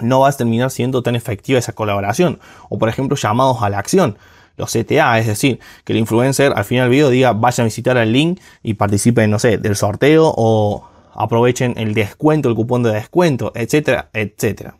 no 0.00 0.20
vas 0.20 0.34
a 0.34 0.38
terminar 0.38 0.70
siendo 0.70 1.02
tan 1.02 1.14
efectiva 1.14 1.58
esa 1.58 1.72
colaboración. 1.72 2.40
O 2.68 2.78
por 2.78 2.88
ejemplo, 2.88 3.16
llamados 3.16 3.62
a 3.62 3.70
la 3.70 3.78
acción. 3.78 4.16
Los 4.56 4.72
CTA, 4.72 5.18
es 5.18 5.26
decir, 5.26 5.60
que 5.84 5.92
el 5.92 5.98
influencer 5.98 6.52
al 6.54 6.64
final 6.64 6.84
del 6.84 6.90
video 6.90 7.10
diga 7.10 7.32
vayan 7.32 7.64
a 7.64 7.66
visitar 7.66 7.96
el 7.96 8.12
link 8.12 8.40
y 8.62 8.74
participen, 8.74 9.30
no 9.30 9.38
sé, 9.38 9.58
del 9.58 9.76
sorteo 9.76 10.32
o 10.36 10.88
aprovechen 11.14 11.74
el 11.76 11.94
descuento, 11.94 12.48
el 12.48 12.54
cupón 12.54 12.82
de 12.82 12.92
descuento, 12.92 13.52
etcétera, 13.54 14.10
etcétera. 14.12 14.76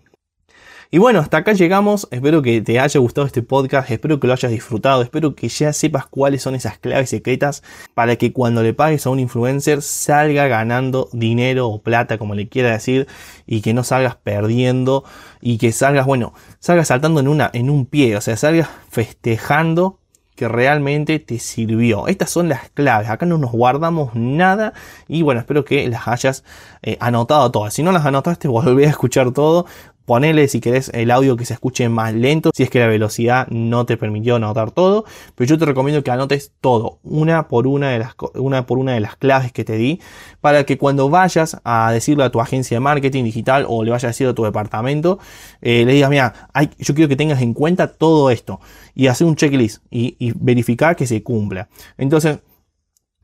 Y 0.94 0.98
bueno, 0.98 1.20
hasta 1.20 1.38
acá 1.38 1.54
llegamos. 1.54 2.06
Espero 2.10 2.42
que 2.42 2.60
te 2.60 2.78
haya 2.78 3.00
gustado 3.00 3.26
este 3.26 3.40
podcast. 3.42 3.90
Espero 3.90 4.20
que 4.20 4.26
lo 4.26 4.34
hayas 4.34 4.52
disfrutado. 4.52 5.00
Espero 5.00 5.34
que 5.34 5.48
ya 5.48 5.72
sepas 5.72 6.04
cuáles 6.04 6.42
son 6.42 6.54
esas 6.54 6.76
claves 6.76 7.08
secretas 7.08 7.62
para 7.94 8.16
que 8.16 8.34
cuando 8.34 8.62
le 8.62 8.74
pagues 8.74 9.06
a 9.06 9.10
un 9.10 9.18
influencer 9.18 9.80
salga 9.80 10.48
ganando 10.48 11.08
dinero 11.14 11.68
o 11.68 11.80
plata, 11.80 12.18
como 12.18 12.34
le 12.34 12.50
quiera 12.50 12.72
decir, 12.72 13.08
y 13.46 13.62
que 13.62 13.72
no 13.72 13.84
salgas 13.84 14.16
perdiendo 14.16 15.02
y 15.40 15.56
que 15.56 15.72
salgas, 15.72 16.04
bueno, 16.04 16.34
salgas 16.58 16.88
saltando 16.88 17.20
en, 17.20 17.28
una, 17.28 17.50
en 17.54 17.70
un 17.70 17.86
pie, 17.86 18.14
o 18.14 18.20
sea, 18.20 18.36
salgas 18.36 18.68
festejando 18.90 19.98
que 20.34 20.48
realmente 20.48 21.18
te 21.18 21.38
sirvió. 21.38 22.06
Estas 22.06 22.30
son 22.30 22.48
las 22.48 22.70
claves. 22.70 23.08
Acá 23.10 23.26
no 23.26 23.38
nos 23.38 23.52
guardamos 23.52 24.14
nada 24.14 24.72
y 25.06 25.22
bueno, 25.22 25.40
espero 25.40 25.64
que 25.64 25.86
las 25.88 26.08
hayas 26.08 26.44
eh, 26.82 26.96
anotado 27.00 27.50
todas. 27.50 27.74
Si 27.74 27.82
no 27.82 27.92
las 27.92 28.06
anotaste, 28.06 28.48
volví 28.48 28.84
a 28.84 28.88
escuchar 28.88 29.32
todo. 29.32 29.66
Ponele 30.04 30.48
si 30.48 30.60
querés 30.60 30.90
el 30.94 31.10
audio 31.10 31.36
que 31.36 31.44
se 31.44 31.54
escuche 31.54 31.88
más 31.88 32.12
lento, 32.14 32.50
si 32.54 32.62
es 32.62 32.70
que 32.70 32.80
la 32.80 32.86
velocidad 32.86 33.46
no 33.48 33.86
te 33.86 33.96
permitió 33.96 34.36
anotar 34.36 34.70
todo, 34.70 35.04
pero 35.34 35.48
yo 35.48 35.58
te 35.58 35.64
recomiendo 35.64 36.02
que 36.02 36.10
anotes 36.10 36.52
todo, 36.60 36.98
una 37.02 37.48
por 37.48 37.66
una 37.66 37.90
de 37.90 38.00
las, 38.00 38.14
una 38.34 38.66
por 38.66 38.78
una 38.78 38.94
de 38.94 39.00
las 39.00 39.16
claves 39.16 39.52
que 39.52 39.64
te 39.64 39.76
di, 39.76 40.00
para 40.40 40.64
que 40.64 40.78
cuando 40.78 41.08
vayas 41.08 41.60
a 41.64 41.92
decirle 41.92 42.24
a 42.24 42.30
tu 42.30 42.40
agencia 42.40 42.76
de 42.76 42.80
marketing 42.80 43.24
digital 43.24 43.64
o 43.68 43.84
le 43.84 43.90
vayas 43.90 44.04
a 44.04 44.08
decir 44.08 44.26
a 44.26 44.34
tu 44.34 44.44
departamento, 44.44 45.18
eh, 45.60 45.84
le 45.84 45.92
digas, 45.92 46.10
mira, 46.10 46.48
yo 46.78 46.94
quiero 46.94 47.08
que 47.08 47.16
tengas 47.16 47.40
en 47.40 47.54
cuenta 47.54 47.92
todo 47.92 48.30
esto 48.30 48.60
y 48.94 49.06
hacer 49.06 49.26
un 49.26 49.36
checklist 49.36 49.84
y, 49.90 50.16
y 50.18 50.32
verificar 50.34 50.96
que 50.96 51.06
se 51.06 51.22
cumpla. 51.22 51.68
Entonces, 51.96 52.40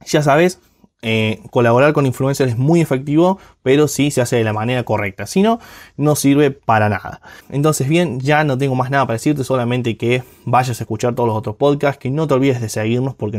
ya 0.06 0.22
sabes, 0.22 0.60
eh, 1.00 1.40
colaborar 1.52 1.92
con 1.92 2.06
influencers 2.06 2.52
es 2.52 2.58
muy 2.58 2.80
efectivo, 2.80 3.38
pero 3.68 3.86
si 3.86 4.10
se 4.10 4.22
hace 4.22 4.36
de 4.36 4.44
la 4.44 4.54
manera 4.54 4.82
correcta. 4.82 5.26
Si 5.26 5.42
no, 5.42 5.60
no 5.98 6.16
sirve 6.16 6.50
para 6.50 6.88
nada. 6.88 7.20
Entonces, 7.50 7.86
bien, 7.86 8.18
ya 8.18 8.42
no 8.42 8.56
tengo 8.56 8.74
más 8.74 8.90
nada 8.90 9.04
para 9.04 9.16
decirte, 9.16 9.44
solamente 9.44 9.98
que 9.98 10.22
vayas 10.46 10.80
a 10.80 10.84
escuchar 10.84 11.14
todos 11.14 11.28
los 11.28 11.36
otros 11.36 11.56
podcasts, 11.56 11.98
que 11.98 12.08
no 12.08 12.26
te 12.26 12.32
olvides 12.32 12.62
de 12.62 12.70
seguirnos 12.70 13.14
porque 13.14 13.38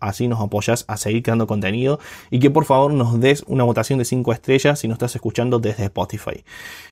así 0.00 0.28
nos 0.28 0.40
apoyas 0.40 0.86
a 0.88 0.96
seguir 0.96 1.22
creando 1.22 1.46
contenido 1.46 2.00
y 2.30 2.38
que 2.38 2.48
por 2.48 2.64
favor 2.64 2.90
nos 2.94 3.20
des 3.20 3.44
una 3.48 3.64
votación 3.64 3.98
de 3.98 4.06
5 4.06 4.32
estrellas 4.32 4.78
si 4.78 4.88
nos 4.88 4.94
estás 4.94 5.14
escuchando 5.14 5.58
desde 5.58 5.84
Spotify. 5.84 6.42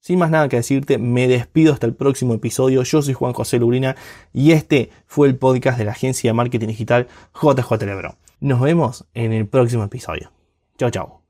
Sin 0.02 0.18
más 0.18 0.30
nada 0.30 0.50
que 0.50 0.56
decirte, 0.56 0.98
me 0.98 1.26
despido 1.26 1.72
hasta 1.72 1.86
el 1.86 1.94
próximo 1.94 2.34
episodio. 2.34 2.82
Yo 2.82 3.00
soy 3.00 3.14
Juan 3.14 3.32
José 3.32 3.58
Lurina 3.60 3.96
y 4.34 4.52
este 4.52 4.90
fue 5.06 5.26
el 5.26 5.36
podcast 5.36 5.78
de 5.78 5.86
la 5.86 5.92
agencia 5.92 6.28
de 6.28 6.34
marketing 6.34 6.68
digital 6.68 7.08
JJ 7.32 7.86
Lebron. 7.86 8.16
Nos 8.40 8.60
vemos 8.60 9.06
en 9.14 9.32
el 9.32 9.48
próximo 9.48 9.84
episodio. 9.84 10.30
Chao, 10.76 10.90
chao. 10.90 11.23